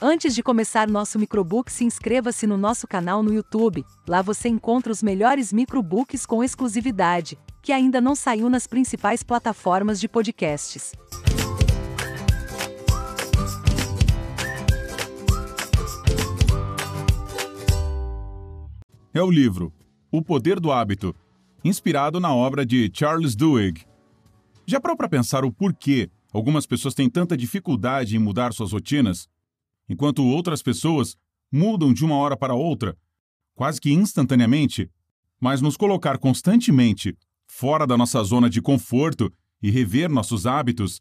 Antes 0.00 0.32
de 0.32 0.44
começar 0.44 0.88
nosso 0.88 1.18
microbook, 1.18 1.72
se 1.72 1.84
inscreva-se 1.84 2.46
no 2.46 2.56
nosso 2.56 2.86
canal 2.86 3.20
no 3.20 3.34
YouTube. 3.34 3.84
Lá 4.06 4.22
você 4.22 4.48
encontra 4.48 4.92
os 4.92 5.02
melhores 5.02 5.52
microbooks 5.52 6.24
com 6.24 6.44
exclusividade, 6.44 7.36
que 7.60 7.72
ainda 7.72 8.00
não 8.00 8.14
saiu 8.14 8.48
nas 8.48 8.64
principais 8.64 9.24
plataformas 9.24 9.98
de 9.98 10.06
podcasts. 10.06 10.92
É 19.12 19.20
o 19.20 19.30
livro 19.32 19.72
O 20.12 20.22
Poder 20.22 20.60
do 20.60 20.70
Hábito, 20.70 21.12
inspirado 21.64 22.20
na 22.20 22.32
obra 22.32 22.64
de 22.64 22.88
Charles 22.94 23.34
Duhigg. 23.34 23.84
Já 24.64 24.80
parou 24.80 24.96
para 24.96 25.08
pensar 25.08 25.44
o 25.44 25.50
porquê 25.50 26.08
algumas 26.32 26.66
pessoas 26.66 26.94
têm 26.94 27.10
tanta 27.10 27.36
dificuldade 27.36 28.14
em 28.14 28.20
mudar 28.20 28.52
suas 28.52 28.70
rotinas? 28.70 29.28
Enquanto 29.88 30.24
outras 30.24 30.62
pessoas 30.62 31.16
mudam 31.50 31.92
de 31.92 32.04
uma 32.04 32.16
hora 32.16 32.36
para 32.36 32.54
outra, 32.54 32.96
quase 33.54 33.80
que 33.80 33.92
instantaneamente, 33.92 34.90
mas 35.40 35.60
nos 35.60 35.76
colocar 35.76 36.18
constantemente 36.18 37.16
fora 37.46 37.86
da 37.86 37.96
nossa 37.96 38.22
zona 38.22 38.50
de 38.50 38.60
conforto 38.60 39.32
e 39.62 39.70
rever 39.70 40.10
nossos 40.10 40.46
hábitos, 40.46 41.00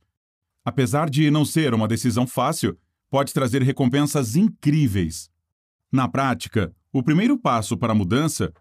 apesar 0.63 1.09
de 1.09 1.29
não 1.29 1.45
ser 1.45 1.73
uma 1.73 1.87
decisão 1.87 2.25
fácil, 2.25 2.77
pode 3.09 3.33
trazer 3.33 3.61
recompensas 3.61 4.35
incríveis. 4.35 5.29
Na 5.91 6.07
prática, 6.07 6.73
o 6.91 7.03
primeiro 7.03 7.37
passo 7.37 7.77
para 7.77 7.91
a 7.91 7.95
mudança, 7.95 8.51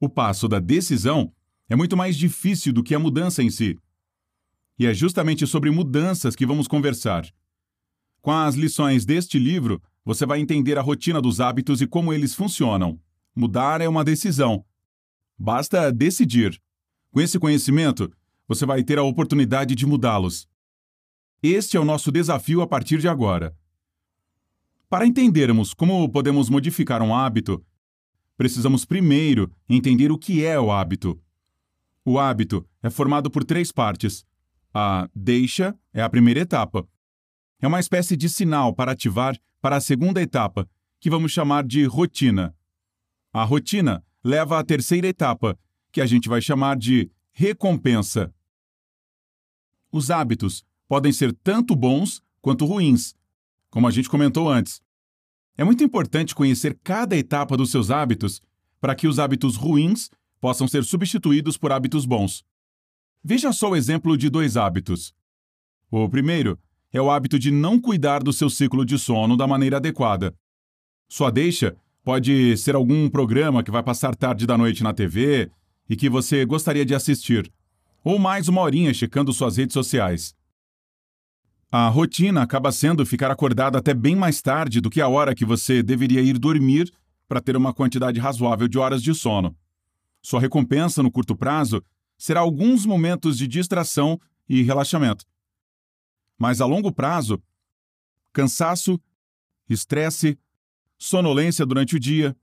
o 0.00 0.08
passo 0.08 0.46
da 0.46 0.58
decisão, 0.58 1.32
é 1.68 1.74
muito 1.74 1.96
mais 1.96 2.16
difícil 2.16 2.72
do 2.72 2.82
que 2.82 2.94
a 2.94 2.98
mudança 2.98 3.42
em 3.42 3.50
si. 3.50 3.78
E 4.78 4.86
é 4.86 4.94
justamente 4.94 5.46
sobre 5.46 5.70
mudanças 5.70 6.36
que 6.36 6.46
vamos 6.46 6.68
conversar. 6.68 7.26
Com 8.26 8.32
as 8.32 8.56
lições 8.56 9.04
deste 9.04 9.38
livro, 9.38 9.80
você 10.04 10.26
vai 10.26 10.40
entender 10.40 10.76
a 10.76 10.82
rotina 10.82 11.22
dos 11.22 11.40
hábitos 11.40 11.80
e 11.80 11.86
como 11.86 12.12
eles 12.12 12.34
funcionam. 12.34 12.98
Mudar 13.36 13.80
é 13.80 13.88
uma 13.88 14.02
decisão. 14.02 14.64
Basta 15.38 15.92
decidir. 15.92 16.60
Com 17.12 17.20
esse 17.20 17.38
conhecimento, 17.38 18.12
você 18.48 18.66
vai 18.66 18.82
ter 18.82 18.98
a 18.98 19.04
oportunidade 19.04 19.76
de 19.76 19.86
mudá-los. 19.86 20.48
Este 21.40 21.76
é 21.76 21.80
o 21.80 21.84
nosso 21.84 22.10
desafio 22.10 22.62
a 22.62 22.66
partir 22.66 22.98
de 22.98 23.06
agora. 23.06 23.56
Para 24.90 25.06
entendermos 25.06 25.72
como 25.72 26.08
podemos 26.10 26.50
modificar 26.50 27.02
um 27.02 27.14
hábito, 27.14 27.64
precisamos 28.36 28.84
primeiro 28.84 29.52
entender 29.68 30.10
o 30.10 30.18
que 30.18 30.44
é 30.44 30.58
o 30.58 30.72
hábito. 30.72 31.16
O 32.04 32.18
hábito 32.18 32.66
é 32.82 32.90
formado 32.90 33.30
por 33.30 33.44
três 33.44 33.70
partes. 33.70 34.26
A 34.74 35.08
deixa 35.14 35.78
é 35.94 36.02
a 36.02 36.10
primeira 36.10 36.40
etapa. 36.40 36.88
É 37.60 37.66
uma 37.66 37.80
espécie 37.80 38.16
de 38.16 38.28
sinal 38.28 38.74
para 38.74 38.92
ativar 38.92 39.38
para 39.60 39.76
a 39.76 39.80
segunda 39.80 40.20
etapa, 40.20 40.68
que 41.00 41.08
vamos 41.08 41.32
chamar 41.32 41.64
de 41.66 41.84
rotina. 41.84 42.54
A 43.32 43.44
rotina 43.44 44.04
leva 44.22 44.58
à 44.58 44.64
terceira 44.64 45.06
etapa, 45.06 45.58
que 45.90 46.00
a 46.00 46.06
gente 46.06 46.28
vai 46.28 46.40
chamar 46.40 46.76
de 46.76 47.10
recompensa. 47.32 48.32
Os 49.90 50.10
hábitos 50.10 50.64
podem 50.86 51.12
ser 51.12 51.32
tanto 51.32 51.74
bons 51.74 52.22
quanto 52.40 52.66
ruins, 52.66 53.14
como 53.70 53.88
a 53.88 53.90
gente 53.90 54.08
comentou 54.08 54.50
antes. 54.50 54.82
É 55.56 55.64
muito 55.64 55.82
importante 55.82 56.34
conhecer 56.34 56.78
cada 56.84 57.16
etapa 57.16 57.56
dos 57.56 57.70
seus 57.70 57.90
hábitos 57.90 58.42
para 58.80 58.94
que 58.94 59.08
os 59.08 59.18
hábitos 59.18 59.56
ruins 59.56 60.10
possam 60.40 60.68
ser 60.68 60.84
substituídos 60.84 61.56
por 61.56 61.72
hábitos 61.72 62.04
bons. 62.04 62.44
Veja 63.24 63.52
só 63.52 63.70
o 63.70 63.76
exemplo 63.76 64.16
de 64.16 64.28
dois 64.28 64.56
hábitos. 64.56 65.14
O 65.90 66.08
primeiro 66.08 66.58
é 66.96 67.00
o 67.00 67.10
hábito 67.10 67.38
de 67.38 67.50
não 67.50 67.78
cuidar 67.78 68.22
do 68.22 68.32
seu 68.32 68.48
ciclo 68.48 68.84
de 68.84 68.98
sono 68.98 69.36
da 69.36 69.46
maneira 69.46 69.76
adequada. 69.76 70.34
Sua 71.08 71.30
deixa 71.30 71.76
pode 72.02 72.56
ser 72.56 72.74
algum 72.74 73.08
programa 73.10 73.62
que 73.62 73.70
vai 73.70 73.82
passar 73.82 74.16
tarde 74.16 74.46
da 74.46 74.56
noite 74.56 74.82
na 74.82 74.94
TV 74.94 75.50
e 75.90 75.94
que 75.94 76.08
você 76.08 76.44
gostaria 76.46 76.86
de 76.86 76.94
assistir, 76.94 77.52
ou 78.02 78.18
mais 78.18 78.48
uma 78.48 78.62
horinha 78.62 78.94
checando 78.94 79.32
suas 79.32 79.58
redes 79.58 79.74
sociais. 79.74 80.34
A 81.70 81.88
rotina 81.88 82.42
acaba 82.42 82.72
sendo 82.72 83.04
ficar 83.04 83.30
acordado 83.30 83.76
até 83.76 83.92
bem 83.92 84.16
mais 84.16 84.40
tarde 84.40 84.80
do 84.80 84.88
que 84.88 85.00
a 85.00 85.08
hora 85.08 85.34
que 85.34 85.44
você 85.44 85.82
deveria 85.82 86.22
ir 86.22 86.38
dormir 86.38 86.90
para 87.28 87.42
ter 87.42 87.56
uma 87.56 87.74
quantidade 87.74 88.18
razoável 88.18 88.68
de 88.68 88.78
horas 88.78 89.02
de 89.02 89.14
sono. 89.14 89.54
Sua 90.22 90.40
recompensa 90.40 91.02
no 91.02 91.10
curto 91.10 91.36
prazo 91.36 91.82
será 92.16 92.40
alguns 92.40 92.86
momentos 92.86 93.36
de 93.36 93.46
distração 93.46 94.18
e 94.48 94.62
relaxamento. 94.62 95.26
Mas 96.38 96.60
a 96.60 96.66
longo 96.66 96.92
prazo, 96.92 97.42
cansaço, 98.32 99.00
estresse, 99.68 100.38
sonolência 100.98 101.64
durante 101.64 101.96
o 101.96 102.00
dia. 102.00 102.36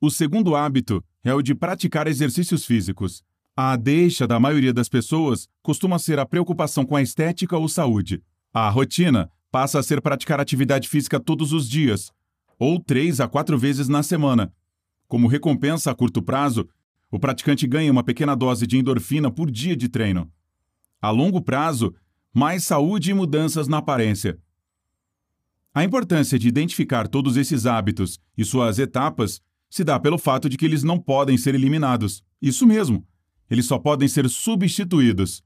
O 0.00 0.10
segundo 0.10 0.54
hábito 0.54 1.04
é 1.22 1.32
o 1.34 1.42
de 1.42 1.54
praticar 1.54 2.06
exercícios 2.06 2.64
físicos. 2.64 3.24
A 3.56 3.76
deixa 3.76 4.26
da 4.26 4.40
maioria 4.40 4.72
das 4.72 4.88
pessoas 4.88 5.48
costuma 5.62 5.98
ser 5.98 6.18
a 6.18 6.26
preocupação 6.26 6.84
com 6.84 6.96
a 6.96 7.02
estética 7.02 7.56
ou 7.56 7.68
saúde. 7.68 8.22
A 8.52 8.68
rotina 8.68 9.30
passa 9.50 9.78
a 9.78 9.82
ser 9.82 10.00
praticar 10.00 10.40
atividade 10.40 10.88
física 10.88 11.20
todos 11.20 11.52
os 11.52 11.68
dias, 11.68 12.12
ou 12.58 12.80
três 12.80 13.20
a 13.20 13.28
quatro 13.28 13.56
vezes 13.56 13.88
na 13.88 14.02
semana. 14.02 14.52
Como 15.06 15.28
recompensa 15.28 15.90
a 15.90 15.94
curto 15.94 16.20
prazo, 16.20 16.68
o 17.10 17.18
praticante 17.18 17.66
ganha 17.66 17.92
uma 17.92 18.02
pequena 18.02 18.34
dose 18.34 18.66
de 18.66 18.76
endorfina 18.76 19.30
por 19.30 19.50
dia 19.50 19.76
de 19.76 19.88
treino. 19.88 20.28
A 21.00 21.10
longo 21.10 21.40
prazo, 21.40 21.94
mais 22.34 22.64
saúde 22.64 23.12
e 23.12 23.14
mudanças 23.14 23.68
na 23.68 23.78
aparência. 23.78 24.36
A 25.72 25.84
importância 25.84 26.36
de 26.36 26.48
identificar 26.48 27.06
todos 27.06 27.36
esses 27.36 27.64
hábitos 27.64 28.18
e 28.36 28.44
suas 28.44 28.80
etapas 28.80 29.40
se 29.70 29.84
dá 29.84 29.98
pelo 30.00 30.18
fato 30.18 30.48
de 30.48 30.56
que 30.56 30.64
eles 30.64 30.82
não 30.82 30.98
podem 30.98 31.38
ser 31.38 31.54
eliminados. 31.54 32.24
Isso 32.42 32.66
mesmo, 32.66 33.06
eles 33.48 33.66
só 33.66 33.78
podem 33.78 34.08
ser 34.08 34.28
substituídos. 34.28 35.44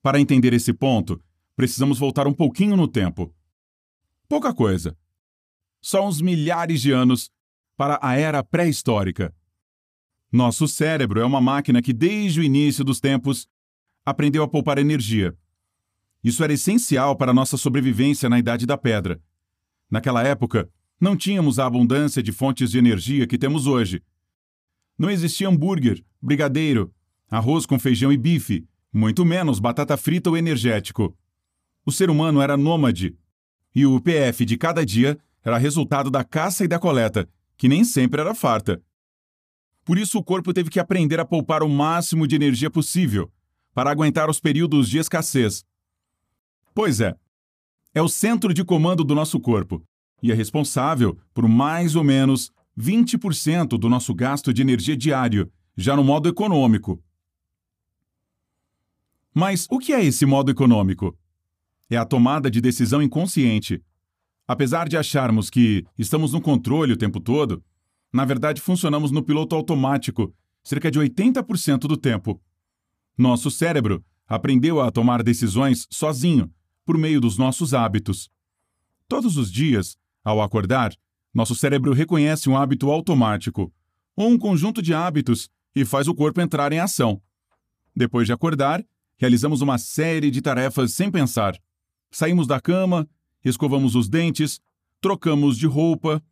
Para 0.00 0.20
entender 0.20 0.52
esse 0.52 0.72
ponto, 0.72 1.20
precisamos 1.56 1.98
voltar 1.98 2.26
um 2.26 2.32
pouquinho 2.32 2.76
no 2.76 2.86
tempo. 2.86 3.34
Pouca 4.28 4.54
coisa. 4.54 4.96
Só 5.80 6.06
uns 6.06 6.20
milhares 6.20 6.80
de 6.80 6.92
anos 6.92 7.30
para 7.76 7.98
a 8.00 8.16
era 8.16 8.44
pré-histórica. 8.44 9.34
Nosso 10.30 10.66
cérebro 10.68 11.20
é 11.20 11.24
uma 11.24 11.40
máquina 11.40 11.82
que, 11.82 11.92
desde 11.92 12.40
o 12.40 12.44
início 12.44 12.84
dos 12.84 13.00
tempos, 13.00 13.48
aprendeu 14.04 14.42
a 14.42 14.48
poupar 14.48 14.78
energia. 14.78 15.36
Isso 16.22 16.42
era 16.42 16.52
essencial 16.52 17.16
para 17.16 17.32
nossa 17.32 17.56
sobrevivência 17.56 18.28
na 18.28 18.38
Idade 18.38 18.66
da 18.66 18.76
Pedra. 18.76 19.20
Naquela 19.90 20.22
época, 20.22 20.68
não 21.00 21.16
tínhamos 21.16 21.58
a 21.58 21.66
abundância 21.66 22.22
de 22.22 22.32
fontes 22.32 22.70
de 22.70 22.78
energia 22.78 23.26
que 23.26 23.38
temos 23.38 23.66
hoje. 23.66 24.02
Não 24.98 25.10
existia 25.10 25.48
hambúrguer, 25.48 26.04
brigadeiro, 26.20 26.92
arroz 27.30 27.66
com 27.66 27.78
feijão 27.78 28.12
e 28.12 28.16
bife, 28.16 28.66
muito 28.92 29.24
menos 29.24 29.58
batata 29.58 29.96
frita 29.96 30.30
ou 30.30 30.36
energético. 30.36 31.16
O 31.84 31.90
ser 31.90 32.10
humano 32.10 32.40
era 32.40 32.56
nômade, 32.56 33.16
e 33.74 33.86
o 33.86 34.00
PF 34.00 34.44
de 34.44 34.56
cada 34.56 34.84
dia 34.84 35.18
era 35.44 35.58
resultado 35.58 36.10
da 36.10 36.22
caça 36.22 36.64
e 36.64 36.68
da 36.68 36.78
coleta, 36.78 37.28
que 37.56 37.68
nem 37.68 37.84
sempre 37.84 38.20
era 38.20 38.34
farta. 38.34 38.80
Por 39.84 39.98
isso, 39.98 40.18
o 40.18 40.22
corpo 40.22 40.52
teve 40.52 40.70
que 40.70 40.78
aprender 40.78 41.18
a 41.18 41.24
poupar 41.24 41.62
o 41.64 41.68
máximo 41.68 42.26
de 42.26 42.36
energia 42.36 42.70
possível 42.70 43.30
para 43.74 43.90
aguentar 43.90 44.28
os 44.28 44.40
períodos 44.40 44.88
de 44.88 44.98
escassez. 44.98 45.64
Pois 46.74 47.00
é, 47.00 47.14
é 47.94 48.00
o 48.00 48.08
centro 48.08 48.54
de 48.54 48.64
comando 48.64 49.04
do 49.04 49.14
nosso 49.14 49.38
corpo 49.38 49.82
e 50.22 50.30
é 50.30 50.34
responsável 50.34 51.18
por 51.34 51.48
mais 51.48 51.96
ou 51.96 52.04
menos 52.04 52.50
20% 52.78 53.78
do 53.78 53.88
nosso 53.88 54.14
gasto 54.14 54.52
de 54.52 54.62
energia 54.62 54.96
diário, 54.96 55.50
já 55.76 55.96
no 55.96 56.04
modo 56.04 56.28
econômico. 56.28 57.02
Mas 59.34 59.66
o 59.70 59.78
que 59.78 59.92
é 59.92 60.04
esse 60.04 60.24
modo 60.26 60.50
econômico? 60.50 61.16
É 61.90 61.96
a 61.96 62.04
tomada 62.04 62.50
de 62.50 62.60
decisão 62.60 63.02
inconsciente. 63.02 63.82
Apesar 64.46 64.88
de 64.88 64.96
acharmos 64.96 65.48
que 65.48 65.84
estamos 65.98 66.32
no 66.32 66.40
controle 66.40 66.92
o 66.92 66.96
tempo 66.96 67.20
todo, 67.20 67.62
na 68.12 68.24
verdade 68.24 68.60
funcionamos 68.60 69.10
no 69.10 69.22
piloto 69.22 69.54
automático 69.54 70.34
cerca 70.62 70.90
de 70.90 70.98
80% 70.98 71.80
do 71.80 71.96
tempo. 71.96 72.40
Nosso 73.16 73.50
cérebro 73.50 74.04
aprendeu 74.26 74.80
a 74.80 74.90
tomar 74.90 75.22
decisões 75.22 75.86
sozinho, 75.90 76.50
por 76.84 76.96
meio 76.96 77.20
dos 77.20 77.36
nossos 77.36 77.74
hábitos. 77.74 78.30
Todos 79.06 79.36
os 79.36 79.50
dias, 79.52 79.96
ao 80.24 80.40
acordar, 80.40 80.92
nosso 81.32 81.54
cérebro 81.54 81.92
reconhece 81.92 82.48
um 82.48 82.56
hábito 82.56 82.90
automático, 82.90 83.72
ou 84.16 84.28
um 84.28 84.38
conjunto 84.38 84.82
de 84.82 84.94
hábitos, 84.94 85.48
e 85.74 85.84
faz 85.84 86.08
o 86.08 86.14
corpo 86.14 86.40
entrar 86.40 86.72
em 86.72 86.78
ação. 86.78 87.20
Depois 87.94 88.26
de 88.26 88.32
acordar, 88.32 88.84
realizamos 89.16 89.60
uma 89.60 89.78
série 89.78 90.30
de 90.30 90.42
tarefas 90.42 90.94
sem 90.94 91.10
pensar. 91.10 91.58
Saímos 92.10 92.46
da 92.46 92.60
cama, 92.60 93.08
escovamos 93.44 93.94
os 93.94 94.08
dentes, 94.08 94.60
trocamos 95.00 95.56
de 95.56 95.66
roupa, 95.66 96.22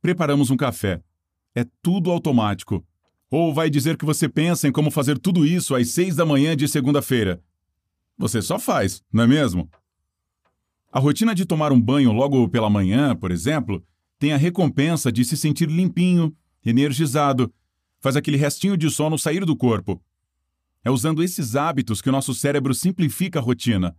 preparamos 0.00 0.50
um 0.50 0.56
café. 0.56 1.02
É 1.54 1.64
tudo 1.82 2.10
automático. 2.10 2.86
Ou 3.30 3.52
vai 3.52 3.68
dizer 3.68 3.96
que 3.96 4.04
você 4.04 4.28
pensa 4.28 4.68
em 4.68 4.72
como 4.72 4.90
fazer 4.90 5.18
tudo 5.18 5.44
isso 5.44 5.74
às 5.74 5.90
seis 5.90 6.14
da 6.14 6.24
manhã 6.24 6.56
de 6.56 6.68
segunda-feira? 6.68 7.42
Você 8.16 8.40
só 8.40 8.58
faz, 8.58 9.02
não 9.12 9.24
é 9.24 9.26
mesmo? 9.26 9.68
A 10.92 11.00
rotina 11.00 11.34
de 11.34 11.44
tomar 11.44 11.72
um 11.72 11.80
banho 11.80 12.12
logo 12.12 12.48
pela 12.48 12.70
manhã, 12.70 13.14
por 13.14 13.30
exemplo, 13.30 13.84
tem 14.18 14.32
a 14.32 14.36
recompensa 14.36 15.12
de 15.12 15.24
se 15.24 15.36
sentir 15.36 15.68
limpinho, 15.68 16.34
energizado, 16.64 17.52
faz 18.00 18.16
aquele 18.16 18.36
restinho 18.36 18.76
de 18.76 18.88
sono 18.90 19.18
sair 19.18 19.44
do 19.44 19.56
corpo. 19.56 20.00
É 20.84 20.90
usando 20.90 21.22
esses 21.22 21.56
hábitos 21.56 22.00
que 22.00 22.08
o 22.08 22.12
nosso 22.12 22.32
cérebro 22.32 22.72
simplifica 22.72 23.40
a 23.40 23.42
rotina, 23.42 23.96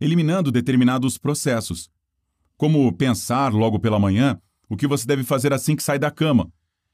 eliminando 0.00 0.52
determinados 0.52 1.16
processos. 1.16 1.90
Como 2.56 2.92
pensar 2.92 3.52
logo 3.52 3.80
pela 3.80 3.98
manhã 3.98 4.40
o 4.68 4.76
que 4.76 4.86
você 4.86 5.06
deve 5.06 5.24
fazer 5.24 5.52
assim 5.52 5.74
que 5.74 5.82
sai 5.82 5.98
da 5.98 6.10
cama, 6.10 6.52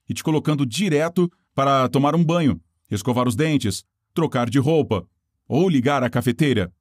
e 0.08 0.14
te 0.14 0.22
colocando 0.22 0.64
direto 0.64 1.30
para 1.54 1.88
tomar 1.88 2.14
um 2.14 2.24
banho, 2.24 2.60
escovar 2.90 3.28
os 3.28 3.36
dentes, 3.36 3.84
trocar 4.14 4.48
de 4.48 4.58
roupa 4.58 5.06
ou 5.48 5.68
ligar 5.68 6.02
a 6.02 6.10
cafeteira 6.10 6.72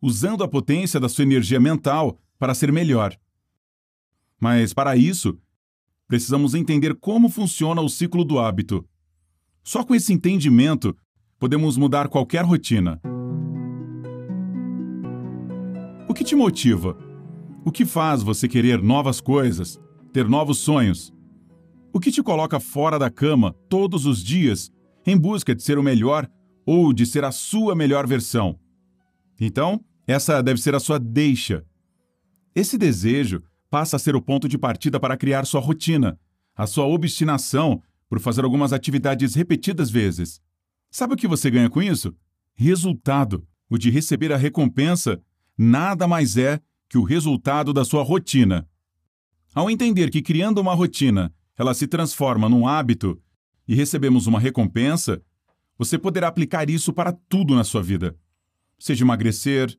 usando 0.00 0.44
a 0.44 0.48
potência 0.48 1.00
da 1.00 1.08
sua 1.08 1.24
energia 1.24 1.60
mental 1.60 2.18
para 2.38 2.54
ser 2.54 2.72
melhor. 2.72 3.16
Mas, 4.40 4.72
para 4.72 4.96
isso, 4.96 5.36
precisamos 6.06 6.54
entender 6.54 6.94
como 6.94 7.28
funciona 7.28 7.80
o 7.80 7.88
ciclo 7.88 8.24
do 8.24 8.38
hábito. 8.38 8.88
Só 9.64 9.84
com 9.84 9.94
esse 9.94 10.12
entendimento 10.12 10.96
podemos 11.38 11.76
mudar 11.76 12.08
qualquer 12.08 12.44
rotina. 12.44 13.00
O 16.08 16.14
que 16.14 16.24
te 16.24 16.34
motiva? 16.34 16.96
O 17.64 17.72
que 17.72 17.84
faz 17.84 18.22
você 18.22 18.48
querer 18.48 18.80
novas 18.80 19.20
coisas, 19.20 19.80
ter 20.12 20.28
novos 20.28 20.58
sonhos? 20.58 21.12
O 21.92 22.00
que 22.00 22.10
te 22.10 22.22
coloca 22.22 22.60
fora 22.60 22.98
da 22.98 23.10
cama 23.10 23.54
todos 23.68 24.04
os 24.04 24.22
dias 24.22 24.70
em 25.06 25.16
busca 25.16 25.54
de 25.54 25.62
ser 25.62 25.78
o 25.78 25.82
melhor 25.82 26.28
ou 26.66 26.92
de 26.92 27.06
ser 27.06 27.24
a 27.24 27.32
sua 27.32 27.74
melhor 27.74 28.06
versão? 28.06 28.58
Então, 29.40 29.82
essa 30.06 30.42
deve 30.42 30.60
ser 30.60 30.74
a 30.74 30.80
sua 30.80 30.98
deixa. 30.98 31.64
Esse 32.54 32.76
desejo 32.76 33.42
passa 33.70 33.96
a 33.96 33.98
ser 33.98 34.14
o 34.16 34.22
ponto 34.22 34.48
de 34.48 34.58
partida 34.58 35.00
para 35.00 35.16
criar 35.16 35.46
sua 35.46 35.60
rotina, 35.60 36.18
a 36.54 36.66
sua 36.66 36.86
obstinação 36.86 37.82
por 38.08 38.20
fazer 38.20 38.44
algumas 38.44 38.72
atividades 38.72 39.34
repetidas 39.34 39.90
vezes. 39.90 40.40
Sabe 40.90 41.14
o 41.14 41.16
que 41.16 41.28
você 41.28 41.50
ganha 41.50 41.70
com 41.70 41.82
isso? 41.82 42.14
Resultado. 42.54 43.46
O 43.70 43.76
de 43.76 43.90
receber 43.90 44.32
a 44.32 44.36
recompensa 44.36 45.20
nada 45.56 46.08
mais 46.08 46.36
é 46.36 46.60
que 46.88 46.96
o 46.96 47.02
resultado 47.02 47.72
da 47.72 47.84
sua 47.84 48.02
rotina. 48.02 48.66
Ao 49.54 49.70
entender 49.70 50.10
que 50.10 50.22
criando 50.22 50.58
uma 50.58 50.74
rotina, 50.74 51.32
ela 51.58 51.74
se 51.74 51.88
transforma 51.88 52.48
num 52.48 52.68
hábito 52.68 53.20
e 53.66 53.74
recebemos 53.74 54.28
uma 54.28 54.38
recompensa, 54.38 55.20
você 55.76 55.98
poderá 55.98 56.28
aplicar 56.28 56.70
isso 56.70 56.92
para 56.92 57.12
tudo 57.12 57.54
na 57.54 57.64
sua 57.64 57.82
vida. 57.82 58.16
Seja 58.78 59.04
emagrecer, 59.04 59.76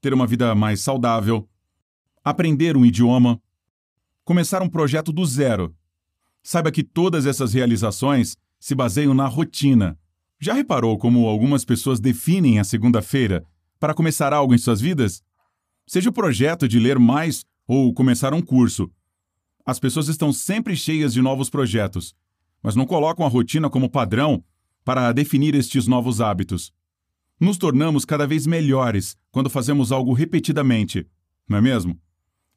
ter 0.00 0.14
uma 0.14 0.26
vida 0.26 0.54
mais 0.54 0.80
saudável, 0.80 1.48
aprender 2.24 2.76
um 2.76 2.86
idioma, 2.86 3.42
começar 4.24 4.62
um 4.62 4.68
projeto 4.68 5.12
do 5.12 5.26
zero. 5.26 5.74
Saiba 6.42 6.70
que 6.70 6.84
todas 6.84 7.26
essas 7.26 7.52
realizações 7.52 8.36
se 8.58 8.74
baseiam 8.74 9.12
na 9.12 9.26
rotina. 9.26 9.98
Já 10.40 10.54
reparou 10.54 10.96
como 10.98 11.26
algumas 11.26 11.64
pessoas 11.64 12.00
definem 12.00 12.58
a 12.58 12.64
segunda-feira 12.64 13.44
para 13.78 13.94
começar 13.94 14.32
algo 14.32 14.54
em 14.54 14.58
suas 14.58 14.80
vidas? 14.80 15.22
Seja 15.86 16.10
o 16.10 16.12
projeto 16.12 16.68
de 16.68 16.78
ler 16.78 16.98
mais 16.98 17.44
ou 17.66 17.92
começar 17.92 18.32
um 18.32 18.40
curso. 18.40 18.90
As 19.64 19.78
pessoas 19.78 20.08
estão 20.08 20.32
sempre 20.32 20.76
cheias 20.76 21.12
de 21.12 21.22
novos 21.22 21.48
projetos, 21.48 22.14
mas 22.62 22.74
não 22.74 22.86
colocam 22.86 23.24
a 23.24 23.28
rotina 23.28 23.70
como 23.70 23.88
padrão 23.88 24.44
para 24.84 25.12
definir 25.12 25.54
estes 25.54 25.86
novos 25.86 26.20
hábitos. 26.20 26.72
Nos 27.38 27.56
tornamos 27.56 28.04
cada 28.04 28.26
vez 28.26 28.46
melhores 28.46 29.16
quando 29.30 29.50
fazemos 29.50 29.92
algo 29.92 30.12
repetidamente, 30.12 31.06
não 31.48 31.58
é 31.58 31.60
mesmo? 31.60 32.00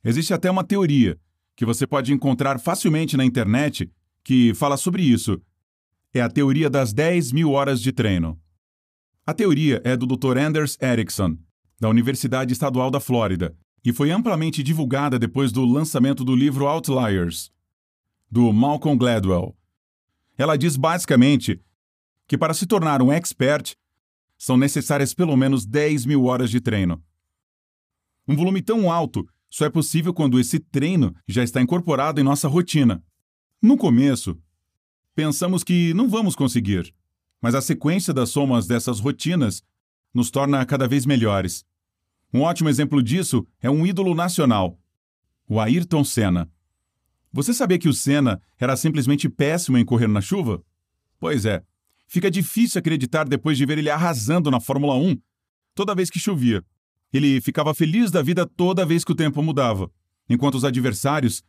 Existe 0.04 0.34
até 0.34 0.50
uma 0.50 0.64
teoria 0.64 1.20
que 1.56 1.66
você 1.66 1.88
pode 1.88 2.14
encontrar 2.14 2.60
facilmente 2.60 3.16
na 3.16 3.26
internet 3.26 3.90
que 4.24 4.54
fala 4.54 4.78
sobre 4.78 5.04
isso. 5.04 5.42
É 6.14 6.22
a 6.22 6.30
teoria 6.30 6.70
das 6.70 6.94
10 6.94 7.32
mil 7.32 7.52
horas 7.52 7.82
de 7.82 7.92
treino. 7.92 8.40
A 9.26 9.34
teoria 9.34 9.82
é 9.84 9.96
do 9.98 10.06
Dr. 10.06 10.38
Anders 10.38 10.78
Ericsson, 10.82 11.38
da 11.80 11.90
Universidade 11.90 12.54
Estadual 12.54 12.92
da 12.92 13.00
Flórida, 13.00 13.56
e 13.86 13.94
foi 13.94 14.10
amplamente 14.10 14.64
divulgada 14.64 15.20
depois 15.20 15.52
do 15.52 15.64
lançamento 15.64 16.26
do 16.26 16.36
livro 16.36 16.66
Outliers, 16.66 17.52
do 18.30 18.52
Malcolm 18.52 18.98
Gladwell. 18.98 19.56
Ela 20.36 20.58
diz 20.58 20.76
basicamente 20.76 21.62
que 22.28 22.36
para 22.36 22.56
se 22.56 22.66
tornar 22.66 23.00
um 23.04 23.12
expert, 23.12 23.76
são 24.38 24.58
necessárias 24.58 25.14
pelo 25.14 25.38
menos 25.38 25.66
10 25.68 26.08
mil 26.08 26.26
horas 26.26 26.50
de 26.50 26.60
treino. 26.60 27.02
Um 28.28 28.36
volume 28.36 28.62
tão 28.62 28.92
alto 28.92 29.24
só 29.50 29.66
é 29.66 29.70
possível 29.70 30.14
quando 30.14 30.40
esse 30.40 30.60
treino 30.60 31.16
já 31.28 31.44
está 31.44 31.62
incorporado 31.62 32.20
em 32.20 32.24
nossa 32.24 32.48
rotina. 32.48 33.04
No 33.62 33.78
começo, 33.78 34.36
pensamos 35.14 35.64
que 35.64 35.94
não 35.94 36.10
vamos 36.10 36.36
conseguir, 36.36 36.94
mas 37.40 37.54
a 37.54 37.62
sequência 37.62 38.12
das 38.12 38.30
somas 38.32 38.66
dessas 38.66 39.00
rotinas 39.00 39.64
nos 40.12 40.32
torna 40.32 40.66
cada 40.66 40.88
vez 40.88 41.06
melhores. 41.06 41.64
Um 42.36 42.42
ótimo 42.42 42.68
exemplo 42.68 43.02
disso 43.02 43.48
é 43.62 43.70
um 43.70 43.88
ídolo 43.88 44.14
nacional, 44.14 44.78
o 45.48 45.60
Ayrton 45.60 46.04
Senna. 46.04 46.52
Você 47.32 47.54
sabia 47.54 47.80
que 47.80 47.88
o 47.88 47.94
Senna 47.94 48.42
era 48.60 48.76
simplesmente 48.76 49.30
péssimo 49.30 49.78
em 49.78 49.86
correr 49.86 50.08
na 50.08 50.20
chuva? 50.20 50.62
Pois 51.18 51.46
é, 51.46 51.64
Fica 52.08 52.30
difícil 52.30 52.80
acreditar 52.80 53.28
depois 53.28 53.58
de 53.58 53.66
ver 53.66 53.78
ele 53.78 53.90
arrasando 53.90 54.52
na 54.52 54.60
Fórmula 54.60 54.96
1 54.96 55.18
toda 55.74 55.96
vez 55.96 56.10
que 56.10 56.20
chovia. 56.20 56.64
Ele 57.12 57.42
ficava 57.42 57.74
feliz 57.74 58.12
da 58.12 58.22
vida 58.22 58.46
toda 58.46 58.86
vez 58.86 59.04
que 59.04 59.12
o 59.12 59.16
tempo 59.16 59.42
mudava, 59.42 59.90
enquanto 60.30 60.56
os 60.56 60.64
adversários 60.64 61.44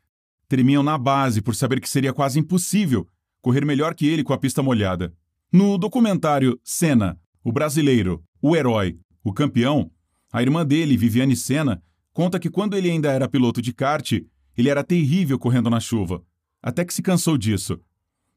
tremiam 0.48 0.82
na 0.82 0.96
base 0.96 1.42
por 1.42 1.54
saber 1.54 1.80
que 1.80 1.88
seria 1.88 2.12
quase 2.12 2.38
impossível 2.38 3.06
correr 3.40 3.64
melhor 3.64 3.94
que 3.94 4.06
ele 4.06 4.24
com 4.24 4.32
a 4.32 4.38
pista 4.38 4.62
molhada. 4.62 5.12
No 5.52 5.78
documentário 5.78 6.58
Senna, 6.64 7.18
o 7.44 7.52
brasileiro, 7.52 8.24
o 8.40 8.56
herói, 8.56 8.98
o 9.22 9.32
campeão, 9.32 9.90
a 10.32 10.42
irmã 10.42 10.64
dele, 10.64 10.96
Viviane 10.96 11.36
Senna, 11.36 11.82
conta 12.12 12.38
que 12.38 12.50
quando 12.50 12.76
ele 12.76 12.90
ainda 12.90 13.12
era 13.12 13.28
piloto 13.28 13.62
de 13.62 13.72
kart, 13.72 14.12
ele 14.56 14.68
era 14.68 14.84
terrível 14.84 15.38
correndo 15.38 15.70
na 15.70 15.80
chuva, 15.80 16.22
até 16.62 16.84
que 16.84 16.94
se 16.94 17.02
cansou 17.02 17.36
disso. 17.36 17.78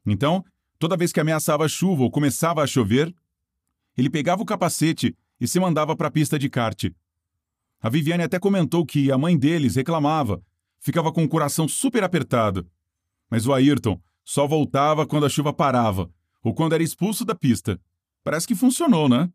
Então, 0.06 0.44
Toda 0.80 0.96
vez 0.96 1.12
que 1.12 1.20
ameaçava 1.20 1.68
chuva 1.68 2.04
ou 2.04 2.10
começava 2.10 2.62
a 2.62 2.66
chover, 2.66 3.14
ele 3.98 4.08
pegava 4.08 4.40
o 4.40 4.46
capacete 4.46 5.14
e 5.38 5.46
se 5.46 5.60
mandava 5.60 5.94
para 5.94 6.08
a 6.08 6.10
pista 6.10 6.38
de 6.38 6.48
kart. 6.48 6.90
A 7.82 7.90
Viviane 7.90 8.22
até 8.22 8.38
comentou 8.38 8.86
que 8.86 9.12
a 9.12 9.18
mãe 9.18 9.36
deles 9.36 9.76
reclamava, 9.76 10.42
ficava 10.78 11.12
com 11.12 11.22
o 11.22 11.28
coração 11.28 11.68
super 11.68 12.02
apertado. 12.02 12.66
Mas 13.30 13.46
o 13.46 13.52
Ayrton 13.52 14.00
só 14.24 14.46
voltava 14.46 15.06
quando 15.06 15.26
a 15.26 15.28
chuva 15.28 15.52
parava 15.52 16.10
ou 16.42 16.54
quando 16.54 16.72
era 16.72 16.82
expulso 16.82 17.26
da 17.26 17.34
pista. 17.34 17.78
Parece 18.24 18.46
que 18.46 18.54
funcionou, 18.54 19.06
né? 19.06 19.30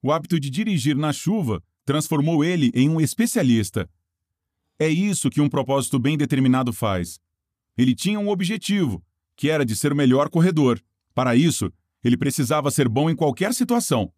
O 0.00 0.12
hábito 0.12 0.38
de 0.38 0.48
dirigir 0.48 0.96
na 0.96 1.12
chuva 1.12 1.60
transformou 1.84 2.44
ele 2.44 2.70
em 2.74 2.88
um 2.88 3.00
especialista. 3.00 3.88
É 4.78 4.88
isso 4.88 5.30
que 5.30 5.40
um 5.40 5.48
propósito 5.48 5.98
bem 5.98 6.16
determinado 6.16 6.72
faz. 6.72 7.20
Ele 7.76 7.94
tinha 7.94 8.18
um 8.18 8.28
objetivo, 8.28 9.04
que 9.36 9.50
era 9.50 9.64
de 9.64 9.76
ser 9.76 9.92
o 9.92 9.96
melhor 9.96 10.28
corredor. 10.28 10.80
Para 11.14 11.36
isso, 11.36 11.72
ele 12.02 12.16
precisava 12.16 12.70
ser 12.70 12.88
bom 12.88 13.08
em 13.08 13.16
qualquer 13.16 13.54
situação. 13.54 14.12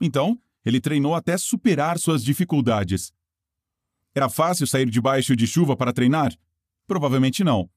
Então, 0.00 0.38
ele 0.64 0.80
treinou 0.80 1.14
até 1.14 1.36
superar 1.36 1.98
suas 1.98 2.24
dificuldades. 2.24 3.12
Era 4.14 4.28
fácil 4.28 4.66
sair 4.66 4.88
debaixo 4.88 5.34
de 5.34 5.46
chuva 5.46 5.76
para 5.76 5.92
treinar? 5.92 6.32
Provavelmente 6.86 7.42
não. 7.42 7.68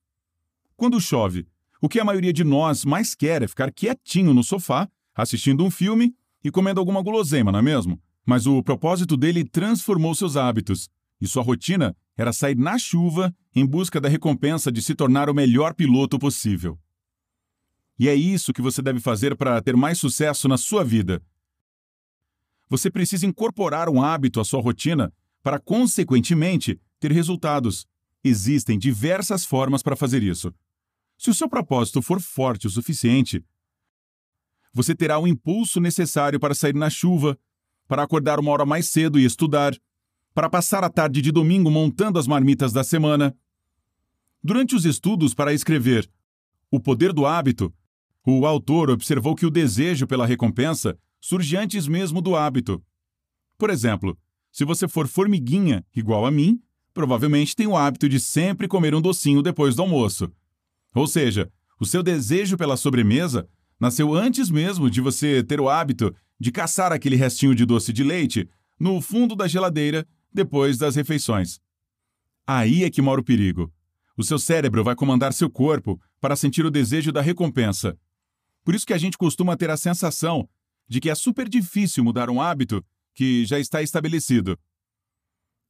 Quando 0.75 1.01
chove, 1.01 1.47
o 1.81 1.89
que 1.89 1.99
a 1.99 2.05
maioria 2.05 2.31
de 2.31 2.43
nós 2.43 2.85
mais 2.85 3.15
quer 3.15 3.41
é 3.41 3.47
ficar 3.47 3.71
quietinho 3.71 4.33
no 4.33 4.43
sofá, 4.43 4.89
assistindo 5.15 5.63
um 5.63 5.71
filme 5.71 6.15
e 6.43 6.51
comendo 6.51 6.79
alguma 6.79 7.01
guloseima, 7.01 7.51
não 7.51 7.59
é 7.59 7.63
mesmo? 7.63 8.01
Mas 8.27 8.45
o 8.45 8.61
propósito 8.61 9.15
dele 9.15 9.45
transformou 9.45 10.13
seus 10.13 10.35
hábitos, 10.35 10.89
e 11.21 11.25
sua 11.25 11.41
rotina 11.41 11.95
era 12.17 12.33
sair 12.33 12.57
na 12.57 12.77
chuva 12.77 13.33
em 13.55 13.65
busca 13.65 14.01
da 14.01 14.09
recompensa 14.09 14.69
de 14.69 14.81
se 14.81 14.93
tornar 14.93 15.29
o 15.29 15.33
melhor 15.33 15.73
piloto 15.73 16.19
possível. 16.19 16.77
E 17.97 18.09
é 18.09 18.13
isso 18.13 18.51
que 18.51 18.61
você 18.61 18.81
deve 18.81 18.99
fazer 18.99 19.37
para 19.37 19.61
ter 19.61 19.77
mais 19.77 19.97
sucesso 19.97 20.45
na 20.49 20.57
sua 20.57 20.83
vida. 20.83 21.23
Você 22.67 22.91
precisa 22.91 23.25
incorporar 23.25 23.87
um 23.87 24.03
hábito 24.03 24.41
à 24.41 24.43
sua 24.43 24.61
rotina 24.61 25.13
para, 25.41 25.57
consequentemente, 25.57 26.81
ter 26.99 27.13
resultados. 27.13 27.87
Existem 28.21 28.77
diversas 28.77 29.45
formas 29.45 29.81
para 29.81 29.95
fazer 29.95 30.21
isso. 30.21 30.53
Se 31.17 31.29
o 31.29 31.33
seu 31.33 31.47
propósito 31.47 32.01
for 32.01 32.19
forte 32.19 32.67
o 32.67 32.69
suficiente, 32.69 33.41
você 34.73 34.93
terá 34.93 35.17
o 35.17 35.25
impulso 35.25 35.79
necessário 35.79 36.41
para 36.41 36.53
sair 36.53 36.75
na 36.75 36.89
chuva, 36.89 37.39
para 37.87 38.03
acordar 38.03 38.39
uma 38.39 38.51
hora 38.51 38.65
mais 38.65 38.87
cedo 38.89 39.19
e 39.19 39.25
estudar, 39.25 39.73
para 40.33 40.49
passar 40.49 40.83
a 40.83 40.89
tarde 40.89 41.21
de 41.21 41.31
domingo 41.31 41.71
montando 41.71 42.19
as 42.19 42.27
marmitas 42.27 42.71
da 42.73 42.83
semana. 42.83 43.35
Durante 44.43 44.75
os 44.75 44.85
estudos 44.85 45.33
para 45.33 45.53
escrever 45.53 46.09
O 46.69 46.79
Poder 46.79 47.13
do 47.13 47.25
Hábito, 47.25 47.73
o 48.25 48.45
autor 48.45 48.89
observou 48.89 49.35
que 49.35 49.45
o 49.45 49.49
desejo 49.49 50.05
pela 50.05 50.25
recompensa 50.25 50.97
surge 51.19 51.55
antes 51.55 51.87
mesmo 51.87 52.21
do 52.21 52.35
hábito. 52.35 52.83
Por 53.57 53.69
exemplo, 53.69 54.17
se 54.51 54.65
você 54.65 54.87
for 54.87 55.07
formiguinha 55.07 55.85
igual 55.95 56.25
a 56.25 56.31
mim, 56.31 56.61
provavelmente 56.93 57.55
tem 57.55 57.67
o 57.67 57.77
hábito 57.77 58.09
de 58.09 58.19
sempre 58.19 58.67
comer 58.67 58.93
um 58.93 59.01
docinho 59.01 59.41
depois 59.41 59.75
do 59.75 59.81
almoço. 59.81 60.31
Ou 60.93 61.07
seja, 61.07 61.51
o 61.79 61.85
seu 61.85 62.03
desejo 62.03 62.57
pela 62.57 62.75
sobremesa 62.75 63.47
nasceu 63.79 64.13
antes 64.13 64.49
mesmo 64.49 64.89
de 64.89 64.99
você 64.99 65.43
ter 65.43 65.61
o 65.61 65.69
hábito 65.69 66.13
de 66.39 66.51
caçar 66.51 66.91
aquele 66.91 67.15
restinho 67.15 67.55
de 67.55 67.65
doce 67.65 67.91
de 67.91 68.03
leite 68.03 68.49
no 68.79 69.01
fundo 69.01 69.35
da 69.35 69.47
geladeira 69.47 70.07
depois 70.31 70.77
das 70.77 70.95
refeições. 70.95 71.59
Aí 72.45 72.83
é 72.83 72.89
que 72.89 73.01
mora 73.01 73.19
o 73.19 73.23
perigo. 73.23 73.73
O 74.15 74.23
seu 74.23 74.39
cérebro 74.39 74.83
vai 74.83 74.95
comandar 74.95 75.33
seu 75.33 75.49
corpo 75.49 75.99
para 76.19 76.35
sentir 76.35 76.65
o 76.65 76.71
desejo 76.71 77.11
da 77.11 77.21
recompensa. 77.21 77.97
Por 78.63 78.75
isso 78.75 78.85
que 78.85 78.93
a 78.93 78.97
gente 78.97 79.17
costuma 79.17 79.55
ter 79.55 79.69
a 79.69 79.77
sensação 79.77 80.47
de 80.87 80.99
que 80.99 81.09
é 81.09 81.15
super 81.15 81.47
difícil 81.47 82.03
mudar 82.03 82.29
um 82.29 82.41
hábito 82.41 82.83
que 83.13 83.45
já 83.45 83.59
está 83.59 83.81
estabelecido. 83.81 84.57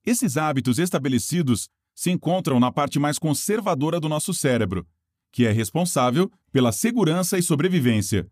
Esses 0.06 0.38
hábitos 0.38 0.80
estabelecidos 0.80 1.70
se 1.94 2.12
encontram 2.12 2.60
na 2.60 2.72
parte 2.72 3.00
mais 3.00 3.18
conservadora 3.18 4.00
do 4.00 4.08
nosso 4.08 4.34
cérebro, 4.34 4.88
que 5.32 5.46
é 5.46 5.52
responsável 5.52 6.32
pela 6.52 6.72
segurança 6.72 7.38
e 7.38 7.42
sobrevivência. 7.42 8.30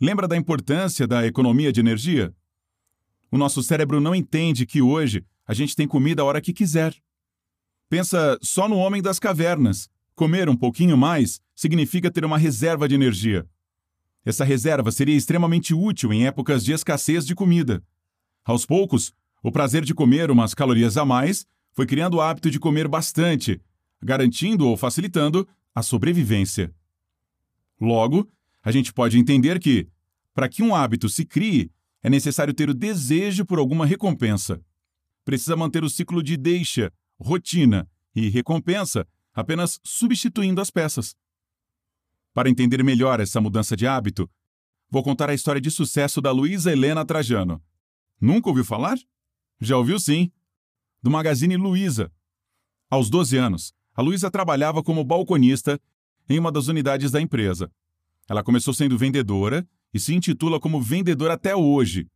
Lembra 0.00 0.26
da 0.26 0.34
importância 0.34 1.06
da 1.06 1.26
economia 1.26 1.70
de 1.70 1.78
energia? 1.78 2.34
O 3.30 3.36
nosso 3.36 3.62
cérebro 3.62 4.00
não 4.00 4.14
entende 4.14 4.64
que 4.64 4.80
hoje 4.80 5.26
a 5.46 5.52
gente 5.52 5.76
tem 5.76 5.86
comida 5.86 6.22
a 6.22 6.24
hora 6.24 6.40
que 6.40 6.54
quiser. 6.54 6.96
Pensa 7.86 8.38
só 8.40 8.66
no 8.66 8.76
homem 8.76 9.02
das 9.02 9.18
cavernas. 9.18 9.90
Comer 10.14 10.48
um 10.48 10.56
pouquinho 10.56 10.96
mais 10.96 11.38
significa 11.54 12.10
ter 12.10 12.24
uma 12.24 12.38
reserva 12.38 12.88
de 12.88 12.94
energia. 12.94 13.46
Essa 14.24 14.42
reserva 14.42 14.90
seria 14.90 15.14
extremamente 15.14 15.74
útil 15.74 16.14
em 16.14 16.26
épocas 16.26 16.64
de 16.64 16.72
escassez 16.72 17.26
de 17.26 17.34
comida. 17.34 17.82
Aos 18.42 18.64
poucos, 18.64 19.12
o 19.42 19.52
prazer 19.52 19.84
de 19.84 19.92
comer 19.92 20.30
umas 20.30 20.54
calorias 20.54 20.96
a 20.96 21.04
mais 21.04 21.46
foi 21.72 21.84
criando 21.84 22.14
o 22.14 22.20
hábito 22.22 22.50
de 22.50 22.58
comer 22.58 22.88
bastante, 22.88 23.60
garantindo 24.02 24.66
ou 24.66 24.78
facilitando 24.78 25.46
a 25.74 25.82
sobrevivência. 25.82 26.74
Logo, 27.78 28.26
a 28.62 28.70
gente 28.70 28.92
pode 28.92 29.18
entender 29.18 29.58
que, 29.58 29.88
para 30.34 30.48
que 30.48 30.62
um 30.62 30.74
hábito 30.74 31.08
se 31.08 31.24
crie, 31.24 31.70
é 32.02 32.10
necessário 32.10 32.54
ter 32.54 32.68
o 32.70 32.74
desejo 32.74 33.44
por 33.44 33.58
alguma 33.58 33.86
recompensa. 33.86 34.62
Precisa 35.24 35.56
manter 35.56 35.84
o 35.84 35.90
ciclo 35.90 36.22
de 36.22 36.36
deixa, 36.36 36.92
rotina 37.18 37.88
e 38.14 38.28
recompensa, 38.28 39.06
apenas 39.32 39.80
substituindo 39.84 40.60
as 40.60 40.70
peças. 40.70 41.14
Para 42.32 42.48
entender 42.48 42.82
melhor 42.82 43.20
essa 43.20 43.40
mudança 43.40 43.76
de 43.76 43.86
hábito, 43.86 44.30
vou 44.88 45.02
contar 45.02 45.28
a 45.30 45.34
história 45.34 45.60
de 45.60 45.70
sucesso 45.70 46.20
da 46.20 46.30
Luísa 46.30 46.72
Helena 46.72 47.04
Trajano. 47.04 47.62
Nunca 48.20 48.48
ouviu 48.48 48.64
falar? 48.64 48.98
Já 49.60 49.76
ouviu 49.76 49.98
sim. 49.98 50.30
Do 51.02 51.10
magazine 51.10 51.56
Luiza. 51.56 52.12
Aos 52.90 53.08
12 53.08 53.36
anos, 53.36 53.74
a 53.94 54.02
Luísa 54.02 54.30
trabalhava 54.30 54.82
como 54.82 55.04
balconista 55.04 55.80
em 56.28 56.38
uma 56.38 56.52
das 56.52 56.68
unidades 56.68 57.10
da 57.10 57.20
empresa. 57.20 57.70
Ela 58.30 58.44
começou 58.44 58.72
sendo 58.72 58.96
vendedora 58.96 59.68
e 59.92 59.98
se 59.98 60.14
intitula 60.14 60.60
como 60.60 60.80
vendedora 60.80 61.34
até 61.34 61.56
hoje. 61.56 62.06